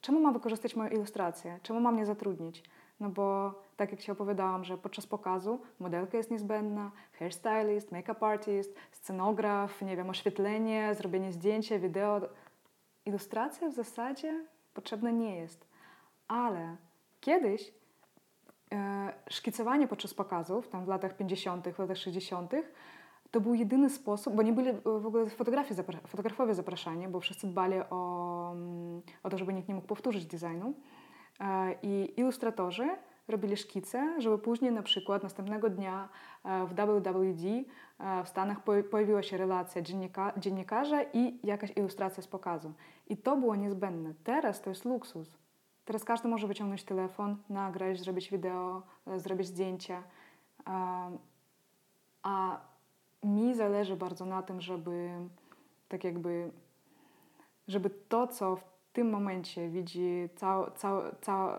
czemu 0.00 0.20
mam 0.20 0.32
wykorzystać 0.32 0.76
moją 0.76 0.90
ilustrację? 0.90 1.58
Czemu 1.62 1.80
mam 1.80 1.94
mnie 1.94 2.06
zatrudnić? 2.06 2.62
No 3.00 3.08
bo 3.08 3.54
tak 3.76 3.90
jak 3.90 4.00
się 4.00 4.12
opowiadałam, 4.12 4.64
że 4.64 4.78
podczas 4.78 5.06
pokazu 5.06 5.60
modelka 5.80 6.16
jest 6.16 6.30
niezbędna, 6.30 6.90
hairstylist, 7.18 7.92
make-up 7.92 8.26
artist, 8.26 8.74
scenograf, 8.92 9.82
nie 9.82 9.96
wiem, 9.96 10.10
oświetlenie, 10.10 10.94
zrobienie 10.94 11.32
zdjęcia, 11.32 11.78
wideo. 11.78 12.20
Ilustracja 13.06 13.68
w 13.68 13.74
zasadzie 13.74 14.44
potrzebna 14.74 15.10
nie 15.10 15.36
jest. 15.36 15.66
Ale 16.28 16.76
kiedyś 17.20 17.72
e, 18.72 19.12
szkicowanie 19.30 19.88
podczas 19.88 20.14
pokazów, 20.14 20.68
tam 20.68 20.84
w 20.84 20.88
latach 20.88 21.16
50., 21.16 21.68
w 21.68 21.78
latach 21.78 21.96
60., 21.96 22.52
to 23.30 23.40
był 23.40 23.54
jedyny 23.54 23.90
sposób, 23.90 24.34
bo 24.34 24.42
nie 24.42 24.52
byli 24.52 24.72
w 24.84 25.06
ogóle 25.06 25.26
fotografie, 25.26 25.74
fotografowie 26.06 26.54
zapraszani, 26.54 27.08
bo 27.08 27.20
wszyscy 27.20 27.46
dbali 27.46 27.76
o, 27.90 27.96
o 29.22 29.30
to, 29.30 29.38
żeby 29.38 29.54
nikt 29.54 29.68
nie 29.68 29.74
mógł 29.74 29.86
powtórzyć 29.86 30.26
designu. 30.26 30.74
E, 31.40 31.74
I 31.82 32.20
ilustratorzy 32.20 32.88
robili 33.28 33.56
szkice, 33.56 34.20
żeby 34.20 34.38
później 34.38 34.72
na 34.72 34.82
przykład 34.82 35.22
następnego 35.22 35.70
dnia 35.70 36.08
e, 36.44 36.66
w 36.66 36.74
WWD 36.74 37.48
e, 37.98 38.24
w 38.24 38.28
Stanach 38.28 38.60
pojawiła 38.90 39.22
się 39.22 39.36
relacja 39.36 39.82
dziennika, 39.82 40.32
dziennikarza 40.36 41.02
i 41.02 41.38
jakaś 41.46 41.76
ilustracja 41.76 42.22
z 42.22 42.26
pokazu. 42.26 42.72
I 43.08 43.16
to 43.16 43.36
było 43.36 43.56
niezbędne. 43.56 44.14
Teraz 44.24 44.60
to 44.62 44.70
jest 44.70 44.84
luksus. 44.84 45.38
Teraz 45.84 46.04
każdy 46.04 46.28
może 46.28 46.46
wyciągnąć 46.46 46.84
telefon, 46.84 47.36
nagrać, 47.48 48.00
zrobić 48.00 48.30
wideo, 48.30 48.82
zrobić 49.16 49.46
zdjęcia. 49.46 50.02
A 52.22 52.60
mi 53.24 53.54
zależy 53.54 53.96
bardzo 53.96 54.26
na 54.26 54.42
tym, 54.42 54.60
żeby 54.60 55.10
tak 55.88 56.04
jakby, 56.04 56.50
żeby 57.68 57.90
to, 57.90 58.26
co 58.26 58.56
w 58.56 58.64
tym 58.92 59.10
momencie 59.10 59.68
widzi 59.68 60.28
cał, 60.36 60.70
cał, 60.70 61.02
cał, 61.20 61.50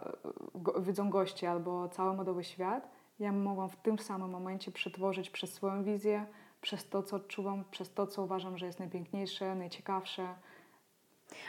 go, 0.56 0.82
widzą 0.82 1.10
goście 1.10 1.52
albo 1.52 1.90
cały 1.90 2.14
modowy 2.14 2.44
świat, 2.44 2.90
ja 3.20 3.32
mogłam 3.32 3.70
w 3.70 3.76
tym 3.76 4.00
samym 4.00 4.30
momencie 4.30 4.72
przetworzyć 4.72 5.30
przez 5.30 5.54
swoją 5.54 5.84
wizję, 5.84 6.26
przez 6.62 6.90
to, 6.90 7.04
co 7.04 7.16
odczuwam, 7.16 7.64
przez 7.72 7.94
to, 7.94 8.08
co 8.08 8.24
uważam, 8.24 8.58
że 8.58 8.66
jest 8.66 8.80
najpiękniejsze, 8.80 9.56
najciekawsze. 9.56 10.36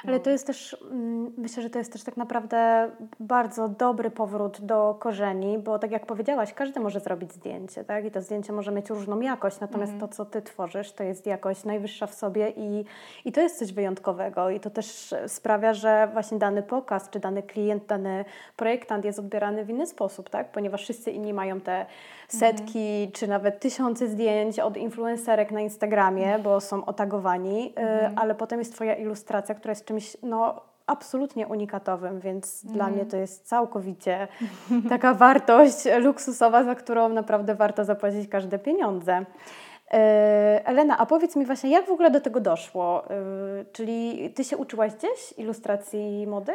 Ale 0.04 0.16
no. 0.16 0.22
to 0.22 0.30
jest 0.30 0.46
też, 0.46 0.76
mm, 0.90 1.32
myślę, 1.36 1.62
że 1.62 1.70
to 1.70 1.78
jest 1.78 1.92
też 1.92 2.02
tak 2.02 2.16
naprawdę 2.16 2.90
bardzo 3.20 3.68
dobry 3.68 4.10
powrót 4.10 4.60
do 4.60 4.96
korzeni, 5.00 5.58
bo 5.58 5.78
tak 5.78 5.90
jak 5.90 6.06
powiedziałaś, 6.06 6.54
każdy 6.54 6.80
może 6.80 7.00
zrobić 7.00 7.32
zdjęcie, 7.32 7.84
tak? 7.84 8.04
I 8.04 8.10
to 8.10 8.22
zdjęcie 8.22 8.52
może 8.52 8.72
mieć 8.72 8.90
różną 8.90 9.20
jakość, 9.20 9.60
natomiast 9.60 9.92
mm. 9.92 10.00
to, 10.00 10.08
co 10.08 10.24
ty 10.24 10.42
tworzysz, 10.42 10.92
to 10.92 11.04
jest 11.04 11.26
jakość 11.26 11.64
najwyższa 11.64 12.06
w 12.06 12.14
sobie 12.14 12.52
i, 12.56 12.84
i 13.24 13.32
to 13.32 13.40
jest 13.40 13.58
coś 13.58 13.72
wyjątkowego. 13.72 14.50
I 14.50 14.60
to 14.60 14.70
też 14.70 15.14
sprawia, 15.26 15.74
że 15.74 16.08
właśnie 16.12 16.38
dany 16.38 16.62
pokaz, 16.62 17.10
czy 17.10 17.20
dany 17.20 17.42
klient, 17.42 17.86
dany 17.86 18.24
projektant 18.56 19.04
jest 19.04 19.18
odbierany 19.18 19.64
w 19.64 19.70
inny 19.70 19.86
sposób, 19.86 20.30
tak? 20.30 20.52
Ponieważ 20.52 20.82
wszyscy 20.82 21.10
inni 21.10 21.34
mają 21.34 21.60
te 21.60 21.86
setki, 22.28 22.78
mm. 22.78 23.12
czy 23.12 23.28
nawet 23.28 23.60
tysiące 23.60 24.08
zdjęć 24.08 24.58
od 24.58 24.76
influencerek 24.76 25.50
na 25.50 25.60
Instagramie, 25.60 26.38
bo 26.38 26.60
są 26.60 26.84
otagowani, 26.84 27.72
mm. 27.76 28.18
ale 28.18 28.34
potem 28.34 28.58
jest 28.58 28.74
twoja 28.74 28.94
ilustracja, 28.94 29.54
która 29.54 29.69
jest 29.70 29.84
czymś 29.84 30.16
no, 30.22 30.60
absolutnie 30.86 31.46
unikatowym, 31.46 32.20
więc 32.20 32.64
mm. 32.64 32.74
dla 32.74 32.88
mnie 32.88 33.04
to 33.04 33.16
jest 33.16 33.48
całkowicie 33.48 34.28
taka 34.88 35.14
wartość 35.14 35.76
luksusowa, 36.00 36.64
za 36.64 36.74
którą 36.74 37.08
naprawdę 37.08 37.54
warto 37.54 37.84
zapłacić 37.84 38.28
każde 38.28 38.58
pieniądze. 38.58 39.24
E, 39.90 40.60
Elena, 40.64 40.98
a 40.98 41.06
powiedz 41.06 41.36
mi 41.36 41.46
właśnie, 41.46 41.70
jak 41.70 41.86
w 41.86 41.90
ogóle 41.90 42.10
do 42.10 42.20
tego 42.20 42.40
doszło? 42.40 43.10
E, 43.10 43.14
czyli 43.72 44.30
ty 44.30 44.44
się 44.44 44.56
uczyłaś 44.56 44.94
gdzieś 44.94 45.34
ilustracji 45.38 46.26
mody? 46.26 46.52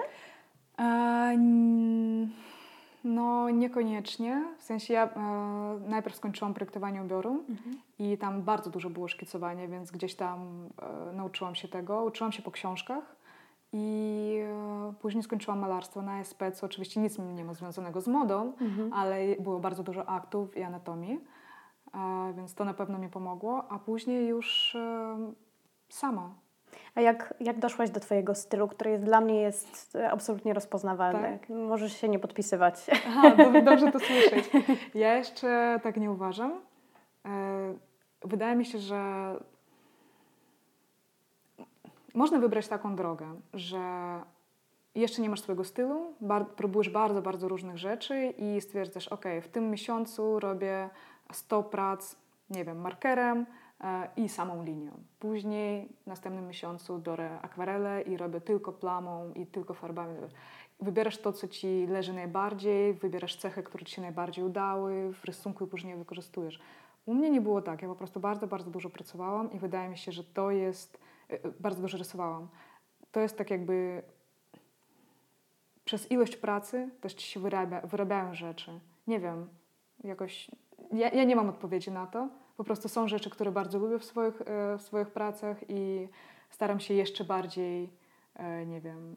No 3.05 3.49
niekoniecznie. 3.49 4.45
W 4.57 4.63
sensie 4.63 4.93
ja 4.93 5.09
e, 5.09 5.89
najpierw 5.89 6.15
skończyłam 6.15 6.53
projektowanie 6.53 7.01
ubioru 7.01 7.45
mhm. 7.49 7.77
i 7.99 8.17
tam 8.17 8.41
bardzo 8.41 8.69
dużo 8.69 8.89
było 8.89 9.07
szkicowania, 9.07 9.67
więc 9.67 9.91
gdzieś 9.91 10.15
tam 10.15 10.69
e, 11.09 11.13
nauczyłam 11.13 11.55
się 11.55 11.67
tego. 11.67 12.03
Uczyłam 12.03 12.31
się 12.31 12.41
po 12.41 12.51
książkach 12.51 13.15
i 13.73 14.39
e, 14.43 14.93
później 15.01 15.23
skończyłam 15.23 15.59
malarstwo 15.59 16.01
na 16.01 16.19
SP, 16.29 16.41
co 16.51 16.65
oczywiście 16.65 16.99
nic 16.99 17.19
nie 17.19 17.45
ma 17.45 17.53
związanego 17.53 18.01
z 18.01 18.07
modą, 18.07 18.53
mhm. 18.61 18.93
ale 18.93 19.35
było 19.39 19.59
bardzo 19.59 19.83
dużo 19.83 20.09
aktów 20.09 20.57
i 20.57 20.63
anatomii, 20.63 21.19
e, 21.93 22.33
więc 22.37 22.55
to 22.55 22.65
na 22.65 22.73
pewno 22.73 22.97
mi 22.97 23.09
pomogło. 23.09 23.71
A 23.71 23.79
później 23.79 24.27
już 24.27 24.75
e, 24.75 25.17
sama 25.89 26.44
a 26.95 27.01
jak, 27.01 27.33
jak 27.39 27.59
doszłaś 27.59 27.89
do 27.89 27.99
Twojego 27.99 28.35
stylu, 28.35 28.67
który 28.67 28.91
jest, 28.91 29.03
dla 29.03 29.21
mnie 29.21 29.41
jest 29.41 29.97
absolutnie 30.11 30.53
rozpoznawalny? 30.53 31.39
Tak? 31.39 31.49
Możesz 31.49 31.97
się 31.97 32.09
nie 32.09 32.19
podpisywać. 32.19 32.75
Aha, 33.07 33.35
dobrze 33.61 33.91
to 33.91 33.99
słyszeć. 33.99 34.49
Ja 34.93 35.17
jeszcze 35.17 35.79
tak 35.83 35.97
nie 35.97 36.11
uważam. 36.11 36.61
Wydaje 38.21 38.55
mi 38.55 38.65
się, 38.65 38.79
że 38.79 38.99
można 42.13 42.39
wybrać 42.39 42.67
taką 42.67 42.95
drogę, 42.95 43.25
że 43.53 43.79
jeszcze 44.95 45.21
nie 45.21 45.29
masz 45.29 45.41
swojego 45.41 45.63
stylu, 45.63 46.13
bar 46.21 46.47
próbujesz 46.47 46.89
bardzo, 46.89 47.21
bardzo 47.21 47.47
różnych 47.47 47.77
rzeczy 47.77 48.33
i 48.37 48.61
stwierdzasz, 48.61 49.07
ok, 49.07 49.25
w 49.41 49.47
tym 49.47 49.71
miesiącu 49.71 50.39
robię 50.39 50.89
100 51.31 51.63
prac, 51.63 52.15
nie 52.49 52.65
wiem, 52.65 52.81
markerem 52.81 53.39
e, 53.39 53.45
i 54.17 54.29
samą 54.29 54.63
linią. 54.63 54.91
Później 55.19 55.89
w 56.03 56.07
następnym 56.07 56.47
miesiącu 56.47 56.99
biorę 56.99 57.39
akwarelę 57.41 58.01
i 58.01 58.17
robię 58.17 58.41
tylko 58.41 58.71
plamą 58.71 59.33
i 59.33 59.45
tylko 59.47 59.73
farbami. 59.73 60.17
Wybierasz 60.79 61.17
to, 61.17 61.33
co 61.33 61.47
ci 61.47 61.87
leży 61.87 62.13
najbardziej, 62.13 62.93
wybierasz 62.93 63.35
cechy, 63.35 63.63
które 63.63 63.85
ci 63.85 63.95
się 63.95 64.01
najbardziej 64.01 64.43
udały 64.45 65.13
w 65.13 65.25
rysunku 65.25 65.65
i 65.65 65.67
później 65.67 65.95
wykorzystujesz. 65.95 66.59
U 67.05 67.13
mnie 67.13 67.29
nie 67.29 67.41
było 67.41 67.61
tak. 67.61 67.81
Ja 67.81 67.87
po 67.87 67.95
prostu 67.95 68.19
bardzo, 68.19 68.47
bardzo 68.47 68.71
dużo 68.71 68.89
pracowałam 68.89 69.51
i 69.51 69.59
wydaje 69.59 69.89
mi 69.89 69.97
się, 69.97 70.11
że 70.11 70.23
to 70.23 70.51
jest 70.51 70.97
Y, 71.31 71.35
y, 71.35 71.53
bardzo 71.59 71.81
dużo 71.81 71.97
rysowałam. 71.97 72.47
To 73.11 73.19
jest 73.19 73.37
tak 73.37 73.51
jakby 73.51 74.01
przez 75.85 76.11
ilość 76.11 76.35
pracy 76.35 76.89
też 77.01 77.13
ci 77.13 77.27
się 77.27 77.39
wyrabia, 77.39 77.81
wyrabiają 77.81 78.33
rzeczy. 78.33 78.79
Nie 79.07 79.19
wiem, 79.19 79.49
jakoś 80.03 80.51
ja, 80.91 81.09
ja, 81.09 81.23
nie 81.23 81.35
mam 81.35 81.49
odpowiedzi 81.49 81.91
na 81.91 82.07
to. 82.07 82.29
Po 82.57 82.63
prostu 82.63 82.89
są 82.89 83.07
rzeczy, 83.07 83.29
które 83.29 83.51
bardzo 83.51 83.79
lubię 83.79 83.99
w 83.99 84.05
swoich, 84.05 84.41
y, 84.41 84.45
w 84.77 84.81
swoich 84.81 85.07
pracach 85.07 85.57
i 85.69 86.07
staram 86.49 86.79
się 86.79 86.93
jeszcze 86.93 87.23
bardziej, 87.23 87.89
nie 88.65 88.81
wiem, 88.81 89.15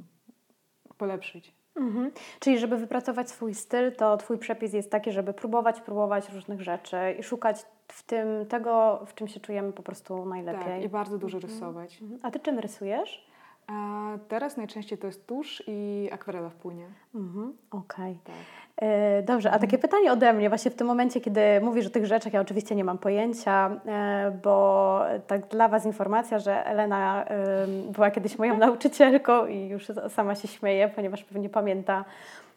polepszyć. 0.98 1.58
Mhm. 1.78 2.10
Czyli 2.40 2.58
żeby 2.58 2.76
wypracować 2.76 3.30
swój 3.30 3.54
styl, 3.54 3.92
to 3.92 4.16
Twój 4.16 4.38
przepis 4.38 4.72
jest 4.72 4.90
taki, 4.90 5.12
żeby 5.12 5.32
próbować, 5.32 5.80
próbować 5.80 6.32
różnych 6.32 6.62
rzeczy 6.62 6.96
i 7.18 7.22
szukać 7.22 7.66
w 7.88 8.02
tym 8.02 8.46
tego, 8.46 9.02
w 9.06 9.14
czym 9.14 9.28
się 9.28 9.40
czujemy 9.40 9.72
po 9.72 9.82
prostu 9.82 10.24
najlepiej. 10.24 10.64
Tak, 10.64 10.82
i 10.82 10.88
bardzo 10.88 11.18
dużo 11.18 11.38
mhm. 11.38 11.52
rysować. 11.52 12.02
Mhm. 12.02 12.20
A 12.22 12.30
Ty 12.30 12.40
czym 12.40 12.58
rysujesz? 12.58 13.27
A 13.72 14.08
teraz 14.28 14.56
najczęściej 14.56 14.98
to 14.98 15.06
jest 15.06 15.26
tusz 15.26 15.62
i 15.66 16.08
akwarela 16.12 16.48
w 16.48 16.54
płynie. 16.54 16.86
Mhm, 17.14 17.56
Okej. 17.70 18.18
Okay. 18.22 18.24
Tak. 18.24 18.34
E, 18.76 19.22
dobrze, 19.22 19.50
a 19.50 19.58
takie 19.58 19.78
pytanie 19.78 20.12
ode 20.12 20.32
mnie, 20.32 20.48
właśnie 20.48 20.70
w 20.70 20.74
tym 20.74 20.86
momencie, 20.86 21.20
kiedy 21.20 21.40
mówisz 21.62 21.86
o 21.86 21.90
tych 21.90 22.06
rzeczach, 22.06 22.32
ja 22.32 22.40
oczywiście 22.40 22.74
nie 22.74 22.84
mam 22.84 22.98
pojęcia, 22.98 23.80
e, 23.86 24.38
bo 24.42 25.00
tak 25.26 25.48
dla 25.48 25.68
Was 25.68 25.86
informacja, 25.86 26.38
że 26.38 26.66
Elena 26.66 27.24
była 27.92 28.10
kiedyś 28.10 28.38
moją 28.38 28.58
nauczycielką 28.66 29.46
i 29.46 29.68
już 29.68 29.86
sama 30.08 30.34
się 30.34 30.48
śmieje, 30.48 30.88
ponieważ 30.88 31.24
pewnie 31.24 31.48
pamięta 31.48 32.04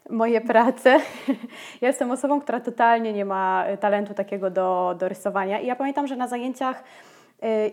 moje 0.09 0.41
prace. 0.41 0.99
Ja 1.81 1.87
jestem 1.87 2.11
osobą, 2.11 2.41
która 2.41 2.59
totalnie 2.59 3.13
nie 3.13 3.25
ma 3.25 3.65
talentu 3.79 4.13
takiego 4.13 4.49
do, 4.49 4.95
do 4.99 5.09
rysowania 5.09 5.59
i 5.59 5.67
ja 5.67 5.75
pamiętam, 5.75 6.07
że 6.07 6.15
na 6.15 6.27
zajęciach 6.27 6.83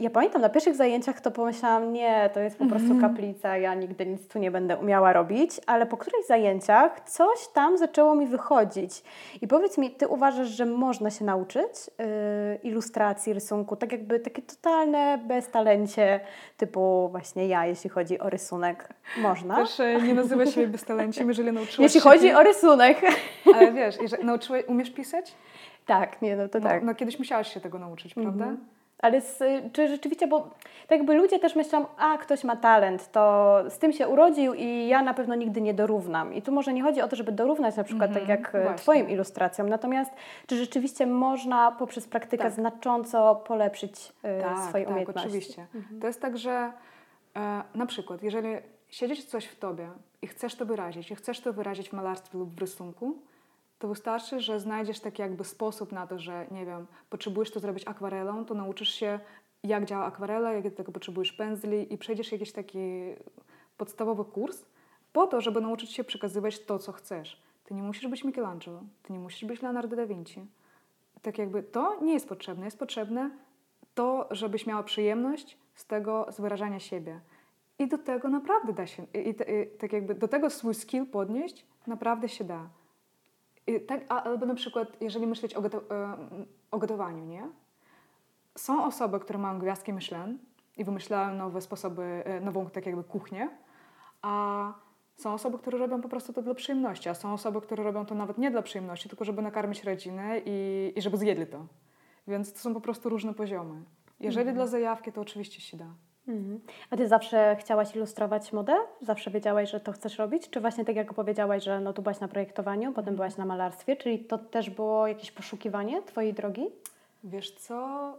ja 0.00 0.10
pamiętam, 0.10 0.42
na 0.42 0.48
pierwszych 0.48 0.76
zajęciach 0.76 1.20
to 1.20 1.30
pomyślałam, 1.30 1.92
nie, 1.92 2.30
to 2.34 2.40
jest 2.40 2.58
po 2.58 2.66
prostu 2.66 2.92
mhm. 2.92 3.12
kaplica, 3.12 3.56
ja 3.56 3.74
nigdy 3.74 4.06
nic 4.06 4.28
tu 4.28 4.38
nie 4.38 4.50
będę 4.50 4.76
umiała 4.76 5.12
robić, 5.12 5.50
ale 5.66 5.86
po 5.86 5.96
których 5.96 6.26
zajęciach 6.26 7.00
coś 7.00 7.48
tam 7.54 7.78
zaczęło 7.78 8.14
mi 8.14 8.26
wychodzić. 8.26 9.02
I 9.40 9.48
powiedz 9.48 9.78
mi, 9.78 9.90
ty 9.90 10.08
uważasz, 10.08 10.48
że 10.48 10.66
można 10.66 11.10
się 11.10 11.24
nauczyć 11.24 11.90
yy, 11.98 12.04
ilustracji, 12.62 13.32
rysunku, 13.32 13.76
tak 13.76 13.92
jakby 13.92 14.20
takie 14.20 14.42
totalne 14.42 15.18
beztalencie, 15.18 16.20
typu 16.56 17.08
właśnie 17.10 17.46
ja, 17.46 17.66
jeśli 17.66 17.90
chodzi 17.90 18.18
o 18.18 18.30
rysunek, 18.30 18.88
można? 19.22 19.56
Też 19.56 19.80
e, 19.80 20.02
nie 20.02 20.14
nazywaj 20.14 20.46
siebie 20.46 20.66
beztalenciem, 20.66 21.28
jeżeli 21.28 21.52
nauczyłaś 21.52 21.78
Jeśli 21.78 22.00
chodzi 22.00 22.32
o 22.32 22.42
rysunek. 22.42 23.00
Ale 23.54 23.72
wiesz, 23.72 23.96
jeżeli 24.00 24.24
nauczyłeś, 24.24 24.64
umiesz 24.68 24.90
pisać? 24.90 25.34
Tak, 25.86 26.22
nie, 26.22 26.36
no 26.36 26.48
to 26.48 26.58
no, 26.58 26.68
tak. 26.68 26.82
No 26.82 26.94
kiedyś 26.94 27.18
musiałaś 27.18 27.54
się 27.54 27.60
tego 27.60 27.78
nauczyć, 27.78 28.14
prawda? 28.14 28.44
Mm 28.44 28.56
-hmm. 28.56 28.77
Ale 28.98 29.20
z, 29.20 29.42
czy 29.72 29.88
rzeczywiście, 29.88 30.26
bo 30.26 30.40
tak 30.88 30.98
jakby 30.98 31.14
ludzie 31.14 31.38
też 31.38 31.56
myślą, 31.56 31.86
a 31.96 32.18
ktoś 32.18 32.44
ma 32.44 32.56
talent, 32.56 33.12
to 33.12 33.56
z 33.68 33.78
tym 33.78 33.92
się 33.92 34.08
urodził 34.08 34.54
i 34.54 34.88
ja 34.88 35.02
na 35.02 35.14
pewno 35.14 35.34
nigdy 35.34 35.60
nie 35.60 35.74
dorównam. 35.74 36.34
I 36.34 36.42
tu 36.42 36.52
może 36.52 36.72
nie 36.72 36.82
chodzi 36.82 37.00
o 37.00 37.08
to, 37.08 37.16
żeby 37.16 37.32
dorównać 37.32 37.76
na 37.76 37.84
przykład 37.84 38.10
mm 38.10 38.22
-hmm, 38.22 38.26
tak 38.26 38.28
jak 38.28 38.54
e, 38.54 38.62
właśnie. 38.62 38.78
Twoim 38.78 39.10
ilustracjom, 39.10 39.68
natomiast 39.68 40.10
czy 40.46 40.56
rzeczywiście 40.56 41.06
można 41.06 41.72
poprzez 41.72 42.08
praktykę 42.08 42.44
tak. 42.44 42.52
znacząco 42.52 43.36
polepszyć 43.36 44.12
y, 44.38 44.42
tak, 44.42 44.58
swoje 44.68 44.84
tak, 44.84 44.92
umiejętności? 44.92 45.14
Tak, 45.14 45.26
oczywiście. 45.26 45.66
Mm 45.74 45.86
-hmm. 45.86 46.00
To 46.00 46.06
jest 46.06 46.22
tak, 46.22 46.38
że 46.38 46.72
e, 47.36 47.62
na 47.74 47.86
przykład, 47.86 48.22
jeżeli 48.22 48.48
siedzieć 48.88 49.24
coś 49.24 49.44
w 49.44 49.58
Tobie 49.58 49.88
i 50.22 50.26
chcesz 50.26 50.54
to 50.54 50.66
wyrazić, 50.66 51.10
i 51.10 51.14
chcesz 51.14 51.40
to 51.40 51.52
wyrazić 51.52 51.88
w 51.88 51.92
malarstwie 51.92 52.38
lub 52.38 52.54
w 52.54 52.58
rysunku, 52.58 53.18
to 53.78 53.88
wystarczy, 53.88 54.40
że 54.40 54.60
znajdziesz 54.60 55.00
taki 55.00 55.22
jakby 55.22 55.44
sposób 55.44 55.92
na 55.92 56.06
to, 56.06 56.18
że 56.18 56.46
nie 56.50 56.66
wiem, 56.66 56.86
potrzebujesz 57.10 57.50
to 57.50 57.60
zrobić 57.60 57.88
akwarelą, 57.88 58.44
to 58.44 58.54
nauczysz 58.54 58.88
się, 58.88 59.20
jak 59.64 59.84
działa 59.84 60.04
akwarela, 60.04 60.52
jakie 60.52 60.70
do 60.70 60.76
tego 60.76 60.92
potrzebujesz 60.92 61.32
pędzli 61.32 61.94
i 61.94 61.98
przejdziesz 61.98 62.32
jakiś 62.32 62.52
taki 62.52 63.14
podstawowy 63.76 64.24
kurs 64.24 64.64
po 65.12 65.26
to, 65.26 65.40
żeby 65.40 65.60
nauczyć 65.60 65.92
się 65.92 66.04
przekazywać 66.04 66.64
to, 66.64 66.78
co 66.78 66.92
chcesz. 66.92 67.42
Ty 67.64 67.74
nie 67.74 67.82
musisz 67.82 68.06
być 68.06 68.24
Michelangelo, 68.24 68.82
ty 69.02 69.12
nie 69.12 69.18
musisz 69.18 69.44
być 69.44 69.62
Leonardo 69.62 69.96
da 69.96 70.06
Vinci. 70.06 70.46
Tak 71.22 71.38
jakby 71.38 71.62
to 71.62 72.00
nie 72.02 72.12
jest 72.12 72.28
potrzebne. 72.28 72.64
Jest 72.64 72.78
potrzebne 72.78 73.30
to, 73.94 74.28
żebyś 74.30 74.66
miała 74.66 74.82
przyjemność 74.82 75.58
z 75.74 75.86
tego, 75.86 76.26
z 76.30 76.40
wyrażania 76.40 76.80
siebie. 76.80 77.20
I 77.78 77.88
do 77.88 77.98
tego 77.98 78.28
naprawdę 78.28 78.72
da 78.72 78.86
się, 78.86 79.06
i, 79.14 79.18
i, 79.18 79.30
i 79.30 79.78
tak 79.78 79.92
jakby 79.92 80.14
do 80.14 80.28
tego 80.28 80.50
swój 80.50 80.74
skill 80.74 81.06
podnieść 81.06 81.66
naprawdę 81.86 82.28
się 82.28 82.44
da. 82.44 82.68
Tak, 83.86 84.00
albo 84.08 84.46
na 84.46 84.54
przykład, 84.54 84.88
jeżeli 85.00 85.26
myśleć 85.26 85.54
o, 85.54 85.62
goto 85.62 85.82
e, 85.90 86.16
o 86.70 86.78
gotowaniu, 86.78 87.24
nie? 87.24 87.48
Są 88.56 88.84
osoby, 88.84 89.20
które 89.20 89.38
mają 89.38 89.58
gwiazdki 89.58 89.92
Michelin 89.92 90.38
i 90.76 90.84
wymyślają 90.84 91.34
nowe 91.34 91.60
sposoby, 91.60 92.02
e, 92.24 92.40
nową 92.40 92.70
tak 92.70 92.86
jakby 92.86 93.04
kuchnię, 93.04 93.48
a 94.22 94.72
są 95.16 95.32
osoby, 95.32 95.58
które 95.58 95.78
robią 95.78 96.00
po 96.00 96.08
prostu 96.08 96.32
to 96.32 96.42
dla 96.42 96.54
przyjemności, 96.54 97.08
a 97.08 97.14
są 97.14 97.32
osoby, 97.32 97.60
które 97.60 97.84
robią 97.84 98.06
to 98.06 98.14
nawet 98.14 98.38
nie 98.38 98.50
dla 98.50 98.62
przyjemności, 98.62 99.08
tylko 99.08 99.24
żeby 99.24 99.42
nakarmić 99.42 99.84
rodzinę 99.84 100.40
i, 100.46 100.92
i 100.96 101.02
żeby 101.02 101.16
zjedli 101.16 101.46
to. 101.46 101.66
Więc 102.28 102.52
to 102.52 102.58
są 102.58 102.74
po 102.74 102.80
prostu 102.80 103.08
różne 103.08 103.34
poziomy. 103.34 103.82
Jeżeli 104.20 104.48
mhm. 104.48 104.56
dla 104.56 104.66
zajawki, 104.66 105.12
to 105.12 105.20
oczywiście 105.20 105.60
się 105.60 105.76
da. 105.76 105.86
Mhm. 106.28 106.60
A 106.90 106.96
ty 106.96 107.08
zawsze 107.08 107.56
chciałaś 107.60 107.96
ilustrować 107.96 108.52
modę? 108.52 108.74
Zawsze 109.02 109.30
wiedziałaś, 109.30 109.70
że 109.70 109.80
to 109.80 109.92
chcesz 109.92 110.18
robić? 110.18 110.50
Czy 110.50 110.60
właśnie 110.60 110.84
tak 110.84 110.96
jak 110.96 111.14
powiedziałaś, 111.14 111.64
że 111.64 111.80
no 111.80 111.92
tu 111.92 112.02
byłaś 112.02 112.20
na 112.20 112.28
projektowaniu, 112.28 112.92
potem 112.92 113.16
byłaś 113.16 113.36
na 113.36 113.44
malarstwie, 113.44 113.96
czyli 113.96 114.18
to 114.18 114.38
też 114.38 114.70
było 114.70 115.06
jakieś 115.06 115.32
poszukiwanie 115.32 116.02
twojej 116.02 116.34
drogi? 116.34 116.66
Wiesz 117.24 117.50
co, 117.54 118.12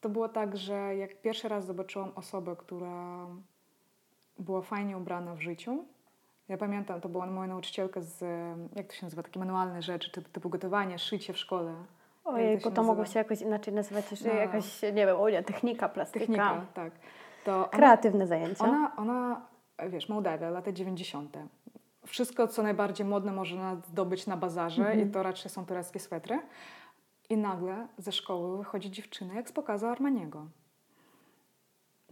to 0.00 0.08
było 0.08 0.28
tak, 0.28 0.56
że 0.56 0.96
jak 0.96 1.20
pierwszy 1.20 1.48
raz 1.48 1.66
zobaczyłam 1.66 2.12
osobę, 2.14 2.56
która 2.56 3.26
była 4.38 4.62
fajnie 4.62 4.98
ubrana 4.98 5.34
w 5.34 5.40
życiu. 5.40 5.84
Ja 6.48 6.56
pamiętam, 6.56 7.00
to 7.00 7.08
była 7.08 7.26
moja 7.26 7.48
nauczycielka 7.48 8.00
z, 8.00 8.24
jak 8.76 8.86
to 8.86 8.92
się 8.92 9.06
nazywa, 9.06 9.22
takie 9.22 9.38
manualne 9.38 9.82
rzeczy, 9.82 10.10
typu, 10.10 10.28
typu 10.28 10.48
gotowanie, 10.48 10.98
szycie 10.98 11.32
w 11.32 11.38
szkole. 11.38 11.74
Ojej, 12.28 12.60
to, 12.60 12.70
to 12.70 12.82
mogło 12.82 13.04
się 13.04 13.18
jakoś 13.18 13.40
inaczej 13.40 13.74
nazywać, 13.74 14.10
jeszcze 14.10 14.28
no. 14.28 14.34
jakaś, 14.34 14.82
nie 14.82 15.06
wiem, 15.06 15.20
o 15.20 15.28
nie, 15.28 15.42
technika, 15.42 15.88
plastyka. 15.88 16.18
Technika, 16.20 16.66
tak. 16.74 16.92
To 17.44 17.68
Kreatywne 17.72 18.26
zajęcia. 18.26 18.64
Ona, 18.64 18.96
ona, 18.96 19.40
wiesz, 19.88 20.08
Mołdawia, 20.08 20.50
lata 20.50 20.72
90. 20.72 21.38
Wszystko, 22.06 22.48
co 22.48 22.62
najbardziej 22.62 23.06
modne 23.06 23.32
można 23.32 23.76
zdobyć 23.76 24.26
na 24.26 24.36
bazarze 24.36 24.96
i 24.96 25.10
to 25.10 25.22
raczej 25.22 25.50
są 25.50 25.66
tureckie 25.66 26.00
swetry. 26.00 26.40
I 27.30 27.36
nagle 27.36 27.88
ze 27.98 28.12
szkoły 28.12 28.58
wychodzi 28.58 28.90
dziewczyna 28.90 29.34
jak 29.34 29.48
z 29.48 29.52
pokazu 29.52 29.86
Armaniego. 29.86 30.46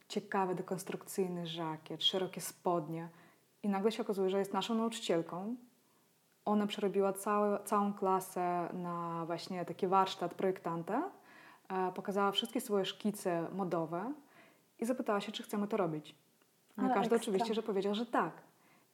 Ciekawy, 0.09 0.55
dekonstrukcyjny 0.55 1.47
żakiet, 1.47 2.05
szerokie 2.05 2.41
spodnie. 2.41 3.09
I 3.63 3.69
nagle 3.69 3.93
się 3.93 4.03
okazuje, 4.03 4.31
że 4.31 4.39
jest 4.39 4.53
naszą 4.53 4.75
nauczycielką. 4.75 5.57
Ona 6.47 6.67
przerobiła 6.67 7.13
całe, 7.13 7.65
całą 7.65 7.95
klasę 7.95 8.69
na 8.73 9.27
właśnie 9.27 9.65
taki 9.65 9.87
warsztat 9.87 10.35
projektanta. 10.35 11.11
E, 11.69 11.93
pokazała 11.93 12.33
wszystkie 12.33 12.61
swoje 12.61 12.85
szkice 12.85 13.49
modowe 13.53 14.13
i 14.79 14.85
zapytała 14.85 15.21
się, 15.21 15.33
czy 15.33 15.43
chcemy 15.43 15.69
to 15.69 15.77
robić. 15.77 16.15
No 16.77 16.89
każdy 16.89 17.01
ekstra. 17.01 17.17
oczywiście, 17.17 17.55
że 17.55 17.63
powiedział, 17.63 17.95
że 17.95 18.07
tak. 18.07 18.33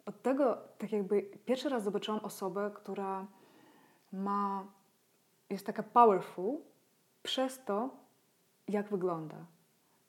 Od 0.06 0.22
tego, 0.22 0.58
tak 0.78 0.92
jakby 0.92 1.22
pierwszy 1.22 1.68
raz 1.68 1.84
zobaczyłam 1.84 2.20
osobę, 2.20 2.70
która 2.74 3.26
ma, 4.12 4.64
jest 5.50 5.66
taka 5.66 5.82
powerful 5.82 6.58
przez 7.22 7.64
to, 7.64 7.90
jak 8.68 8.88
wygląda. 8.88 9.36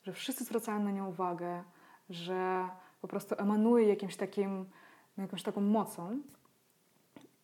Że 0.04 0.14
wszyscy 0.14 0.44
zwracają 0.44 0.80
na 0.80 0.92
nią 0.92 1.10
uwagę, 1.10 1.64
że 2.10 2.70
po 3.02 3.08
prostu 3.08 3.36
emanuje 3.38 3.88
jakimś 3.88 4.16
takim, 4.18 4.66
no 5.18 5.24
jakąś 5.24 5.44
taką 5.44 5.62
mocą. 5.62 6.22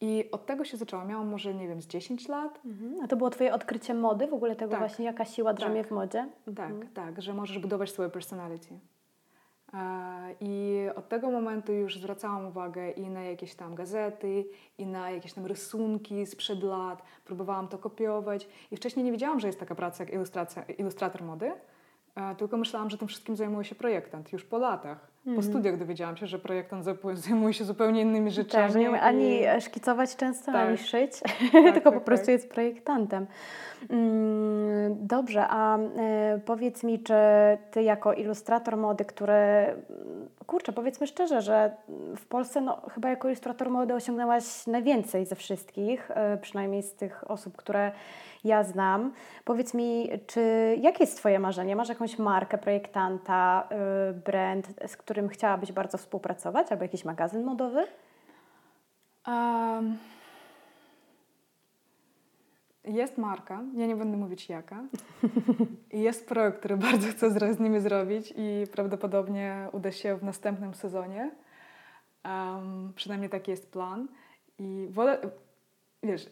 I 0.02 0.32
od 0.32 0.46
tego 0.46 0.66
się 0.66 0.78
zaczęłam. 0.78 1.08
Miałam 1.08 1.28
może, 1.28 1.54
nie 1.54 1.68
wiem, 1.68 1.82
z 1.82 1.88
10 1.88 2.28
lat. 2.28 2.60
Mhm. 2.66 3.04
A 3.04 3.08
to 3.08 3.16
było 3.16 3.30
Twoje 3.30 3.54
odkrycie 3.54 3.94
mody, 3.94 4.28
w 4.28 4.34
ogóle 4.34 4.56
tego 4.56 4.72
tak. 4.72 4.80
właśnie, 4.80 5.06
jaka 5.06 5.26
siła 5.26 5.54
drzemie 5.54 5.82
tak. 5.82 5.88
w 5.88 5.92
modzie? 5.92 6.30
Tak, 6.56 6.72
mhm. 6.72 6.94
tak, 6.94 7.22
że 7.22 7.34
możesz 7.34 7.60
budować 7.60 7.92
swoje 7.92 8.10
personality. 8.10 8.80
I 10.42 10.86
od 10.96 11.10
tego 11.10 11.32
momentu 11.32 11.74
już 11.74 11.98
zwracałam 11.98 12.46
uwagę 12.46 12.92
i 12.92 13.10
na 13.10 13.24
jakieś 13.24 13.56
tam 13.56 13.76
gazety, 13.76 14.46
i 14.78 14.86
na 14.86 15.12
jakieś 15.12 15.34
tam 15.34 15.46
rysunki 15.46 16.26
sprzed 16.26 16.64
lat. 16.64 17.04
Próbowałam 17.26 17.68
to 17.68 17.78
kopiować. 17.78 18.48
I 18.72 18.78
wcześniej 18.78 19.06
nie 19.06 19.12
wiedziałam, 19.12 19.40
że 19.40 19.48
jest 19.48 19.60
taka 19.60 19.76
praca 19.76 20.04
jak 20.04 20.14
ilustrator 20.80 21.24
mody. 21.24 21.52
Tylko 22.38 22.58
myślałam, 22.58 22.90
że 22.90 22.98
tym 22.98 23.08
wszystkim 23.08 23.36
zajmuje 23.36 23.66
się 23.66 23.76
projektant 23.76 24.34
już 24.34 24.46
po 24.46 24.58
latach. 24.58 25.08
Po 25.24 25.30
mhm. 25.30 25.48
studiach 25.48 25.78
dowiedziałam 25.78 26.18
się, 26.18 26.28
że 26.28 26.40
projektant 26.40 26.86
zajmuje 27.14 27.54
się 27.54 27.66
zupełnie 27.66 28.02
innymi 28.02 28.32
rzeczami. 28.32 28.64
Tak, 28.64 28.74
że 28.74 28.80
nie 28.80 29.02
ani 29.02 29.42
szkicować 29.60 30.16
często, 30.16 30.52
tak. 30.52 30.68
ani 30.68 30.78
szyć, 30.78 31.12
tak, 31.52 31.74
tylko 31.74 31.92
tak, 31.92 31.94
po 31.94 32.02
prostu 32.02 32.26
tak. 32.26 32.34
jest 32.34 32.50
projektantem. 32.50 33.28
Mm, 33.90 35.08
dobrze, 35.08 35.48
a 35.50 35.78
e, 35.78 36.40
powiedz 36.46 36.84
mi, 36.84 37.00
czy 37.00 37.14
ty 37.72 37.84
jako 37.84 38.14
ilustrator 38.14 38.78
mody, 38.78 39.06
który, 39.06 39.34
kurczę, 40.50 40.74
powiedzmy 40.74 41.08
szczerze, 41.08 41.42
że 41.42 41.72
w 42.18 42.26
Polsce 42.26 42.62
no, 42.62 42.82
chyba 42.94 43.10
jako 43.10 43.28
ilustrator 43.28 43.70
mody 43.70 43.94
osiągnęłaś 43.94 44.68
najwięcej 44.68 45.26
ze 45.26 45.36
wszystkich, 45.36 46.12
e, 46.12 46.38
przynajmniej 46.38 46.84
z 46.84 46.96
tych 46.96 47.32
osób, 47.32 47.58
które 47.58 47.92
ja 48.44 48.64
znam. 48.64 49.14
Powiedz 49.46 49.74
mi, 49.74 50.10
czy 50.28 50.76
jakie 50.82 51.04
jest 51.04 51.18
Twoje 51.18 51.40
marzenie? 51.40 51.76
Masz 51.76 51.90
jakąś 51.90 52.20
markę 52.20 52.58
projektanta, 52.58 53.70
y, 54.12 54.14
brand, 54.14 54.68
z 54.88 54.98
którym 54.98 55.30
chciałabyś 55.30 55.72
bardzo 55.72 55.98
współpracować, 55.98 56.72
albo 56.72 56.84
jakiś 56.84 57.06
magazyn 57.06 57.44
modowy? 57.44 57.84
Um, 59.28 59.98
jest 62.90 63.18
marka, 63.18 63.64
ja 63.76 63.88
nie 63.88 63.96
będę 63.96 64.18
mówić 64.18 64.50
jaka. 64.50 64.84
jest 65.94 66.28
projekt, 66.28 66.60
który 66.60 66.78
bardzo 66.78 67.08
chcę 67.08 67.54
z 67.54 67.60
nimi 67.60 67.80
zrobić 67.80 68.34
i 68.38 68.68
prawdopodobnie 68.72 69.68
uda 69.72 69.92
się 69.92 70.18
w 70.18 70.24
następnym 70.24 70.74
sezonie. 70.74 71.32
Um, 72.26 72.94
przynajmniej 72.96 73.30
taki 73.30 73.52
jest 73.52 73.72
plan. 73.72 74.08
I 74.60 74.88
wolę, 74.90 75.20
wiesz, 76.04 76.30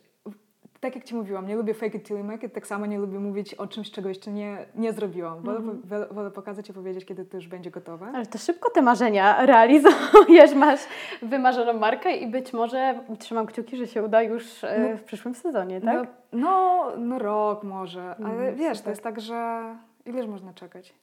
tak 0.80 0.96
jak 0.96 1.04
Ci 1.04 1.16
mówiłam, 1.16 1.48
nie 1.48 1.56
lubię 1.56 1.74
fake 1.74 1.98
it 1.98 2.08
till 2.08 2.18
you 2.18 2.24
make 2.24 2.44
it, 2.44 2.54
tak 2.54 2.68
samo 2.68 2.86
nie 2.86 3.00
lubię 3.00 3.20
mówić 3.20 3.54
o 3.54 3.68
czymś, 3.68 3.92
czego 3.92 4.10
jeszcze 4.10 4.32
nie, 4.32 4.66
nie 4.76 4.94
zrobiłam. 4.94 5.42
Wolę, 5.42 5.60
mm 5.60 5.82
-hmm. 5.82 6.14
wolę 6.14 6.32
pokazać 6.32 6.70
i 6.70 6.74
powiedzieć, 6.74 7.06
kiedy 7.06 7.26
to 7.26 7.38
już 7.38 7.48
będzie 7.48 7.72
gotowe. 7.72 8.12
Ale 8.14 8.26
to 8.26 8.38
szybko 8.38 8.70
te 8.70 8.82
marzenia 8.82 9.46
realizujesz, 9.46 10.56
masz 10.56 10.80
wymarzoną 11.22 11.74
markę 11.74 12.18
i 12.18 12.28
być 12.28 12.54
może 12.54 13.00
trzymam 13.20 13.46
kciuki, 13.46 13.78
że 13.78 13.88
się 13.88 14.04
uda 14.04 14.22
już 14.22 14.64
e, 14.64 14.90
no, 14.92 14.98
w 14.98 15.04
przyszłym 15.04 15.36
sezonie, 15.36 15.82
tak? 15.82 16.08
No, 16.32 16.40
no, 16.40 16.92
no 16.98 17.20
rok 17.20 17.64
może, 17.64 18.16
ale 18.16 18.34
mm, 18.34 18.56
wiesz, 18.56 18.78
super. 18.78 18.84
to 18.84 18.90
jest 18.90 19.04
tak, 19.04 19.22
że 19.22 19.64
ileż 20.06 20.28
można 20.28 20.54
czekać? 20.54 20.94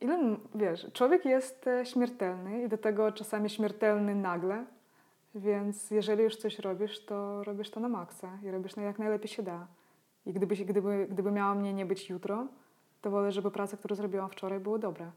Ile, 0.00 0.18
wiesz, 0.54 0.86
człowiek 0.92 1.24
jest 1.24 1.66
e, 1.66 1.86
śmiertelny 1.86 2.62
i 2.62 2.68
do 2.68 2.78
tego 2.78 3.12
czasami 3.12 3.50
śmiertelny 3.50 4.14
nagle, 4.14 4.64
więc 5.34 5.90
jeżeli 5.90 6.22
już 6.22 6.36
coś 6.36 6.58
robisz, 6.58 7.04
to 7.04 7.44
robisz 7.44 7.70
to 7.70 7.80
na 7.80 7.88
maksa 7.88 8.38
i 8.44 8.50
robisz 8.50 8.76
na 8.76 8.82
jak 8.82 8.98
najlepiej 8.98 9.28
się 9.28 9.42
da. 9.42 9.66
I 10.26 10.32
gdyby, 10.32 10.56
gdyby, 10.56 11.06
gdyby 11.10 11.30
miała 11.30 11.54
mnie 11.54 11.72
nie 11.72 11.86
być 11.86 12.10
jutro, 12.10 12.46
to 13.02 13.10
wolę, 13.10 13.32
żeby 13.32 13.50
praca, 13.50 13.76
którą 13.76 13.96
zrobiłam 13.96 14.30
wczoraj, 14.30 14.60
była 14.60 14.78
dobra. 14.78 15.12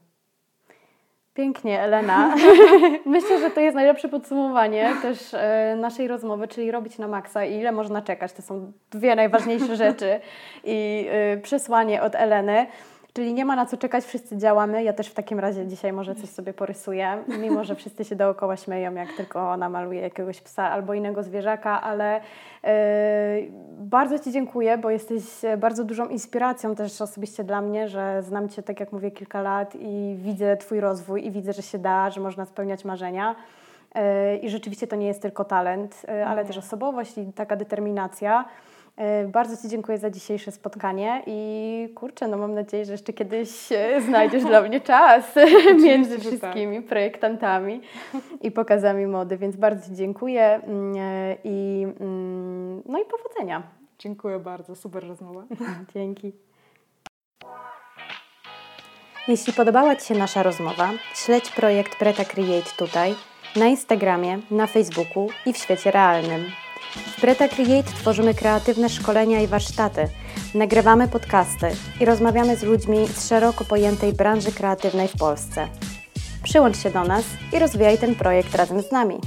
Pięknie, 1.34 1.80
Elena. 1.80 2.34
Myślę, 3.06 3.40
że 3.40 3.50
to 3.50 3.60
jest 3.60 3.74
najlepsze 3.74 4.08
podsumowanie 4.08 4.94
też 5.02 5.34
e, 5.34 5.76
naszej 5.80 6.08
rozmowy, 6.08 6.48
czyli 6.48 6.70
robić 6.70 6.98
na 6.98 7.08
maksa 7.08 7.44
i 7.44 7.54
ile 7.54 7.72
można 7.72 8.02
czekać. 8.02 8.32
To 8.32 8.42
są 8.42 8.72
dwie 8.90 9.16
najważniejsze 9.16 9.76
rzeczy 9.76 10.20
i 10.64 11.06
e, 11.10 11.36
przesłanie 11.36 12.02
od 12.02 12.14
Eleny. 12.14 12.66
Czyli 13.14 13.34
nie 13.34 13.44
ma 13.44 13.56
na 13.56 13.66
co 13.66 13.76
czekać, 13.76 14.04
wszyscy 14.04 14.36
działamy. 14.36 14.84
Ja 14.84 14.92
też 14.92 15.08
w 15.08 15.14
takim 15.14 15.40
razie 15.40 15.66
dzisiaj 15.66 15.92
może 15.92 16.14
coś 16.14 16.30
sobie 16.30 16.52
porysuję, 16.52 17.24
mimo 17.40 17.64
że 17.64 17.74
wszyscy 17.74 18.04
się 18.04 18.16
dookoła 18.16 18.56
śmieją, 18.56 18.94
jak 18.94 19.12
tylko 19.12 19.50
ona 19.50 19.68
maluje 19.68 20.00
jakiegoś 20.00 20.40
psa 20.40 20.70
albo 20.70 20.94
innego 20.94 21.22
zwierzaka, 21.22 21.82
ale 21.82 22.20
yy, 22.62 22.70
bardzo 23.78 24.18
Ci 24.18 24.32
dziękuję, 24.32 24.78
bo 24.78 24.90
jesteś 24.90 25.22
bardzo 25.58 25.84
dużą 25.84 26.08
inspiracją 26.08 26.74
też 26.74 27.00
osobiście 27.00 27.44
dla 27.44 27.60
mnie, 27.60 27.88
że 27.88 28.22
znam 28.22 28.48
Cię, 28.48 28.62
tak 28.62 28.80
jak 28.80 28.92
mówię, 28.92 29.10
kilka 29.10 29.42
lat 29.42 29.74
i 29.80 30.16
widzę 30.18 30.56
Twój 30.56 30.80
rozwój 30.80 31.26
i 31.26 31.30
widzę, 31.30 31.52
że 31.52 31.62
się 31.62 31.78
da, 31.78 32.10
że 32.10 32.20
można 32.20 32.46
spełniać 32.46 32.84
marzenia. 32.84 33.34
Yy, 33.94 34.36
I 34.36 34.48
rzeczywiście 34.48 34.86
to 34.86 34.96
nie 34.96 35.06
jest 35.06 35.22
tylko 35.22 35.44
talent, 35.44 36.02
yy, 36.08 36.26
ale 36.26 36.44
też 36.44 36.58
osobowość 36.58 37.18
i 37.18 37.32
taka 37.32 37.56
determinacja. 37.56 38.44
E, 38.96 39.28
bardzo 39.28 39.56
Ci 39.62 39.68
dziękuję 39.68 39.98
za 39.98 40.10
dzisiejsze 40.10 40.52
spotkanie 40.52 41.22
i 41.26 41.88
kurczę, 41.94 42.28
no 42.28 42.36
mam 42.36 42.54
nadzieję, 42.54 42.84
że 42.84 42.92
jeszcze 42.92 43.12
kiedyś 43.12 43.72
e, 43.72 44.00
znajdziesz 44.08 44.44
dla 44.44 44.62
mnie 44.62 44.80
czas 44.80 45.34
między 45.84 46.10
tak. 46.10 46.20
wszystkimi 46.20 46.82
projektantami 46.82 47.80
i 48.40 48.50
pokazami 48.50 49.06
mody, 49.06 49.36
więc 49.36 49.56
bardzo 49.56 49.88
Ci 49.88 49.94
dziękuję 49.94 50.42
mm, 50.42 50.94
e, 50.98 51.36
i, 51.44 51.86
mm, 52.00 52.82
no 52.86 52.98
i 52.98 53.04
powodzenia. 53.04 53.62
Dziękuję 53.98 54.38
bardzo, 54.38 54.76
super 54.76 55.08
rozmowa. 55.08 55.44
Dzięki. 55.94 56.32
Jeśli 59.28 59.52
podobała 59.52 59.96
Ci 59.96 60.06
się 60.06 60.14
nasza 60.14 60.42
rozmowa, 60.42 60.90
śledź 61.14 61.50
projekt 61.50 61.98
Preta 61.98 62.24
Create 62.24 62.70
tutaj, 62.78 63.14
na 63.56 63.66
Instagramie, 63.66 64.38
na 64.50 64.66
Facebooku 64.66 65.28
i 65.46 65.52
w 65.52 65.56
świecie 65.56 65.90
realnym. 65.90 66.44
W 66.92 67.20
Preta 67.20 67.48
Create 67.48 67.92
tworzymy 67.92 68.34
kreatywne 68.34 68.88
szkolenia 68.88 69.40
i 69.40 69.46
warsztaty, 69.46 70.08
nagrywamy 70.54 71.08
podcasty 71.08 71.66
i 72.00 72.04
rozmawiamy 72.04 72.56
z 72.56 72.62
ludźmi 72.62 73.08
z 73.08 73.28
szeroko 73.28 73.64
pojętej 73.64 74.12
branży 74.12 74.52
kreatywnej 74.52 75.08
w 75.08 75.16
Polsce. 75.16 75.68
Przyłącz 76.42 76.78
się 76.78 76.90
do 76.90 77.04
nas 77.04 77.24
i 77.52 77.58
rozwijaj 77.58 77.98
ten 77.98 78.14
projekt 78.14 78.54
razem 78.54 78.82
z 78.82 78.90
nami. 78.90 79.18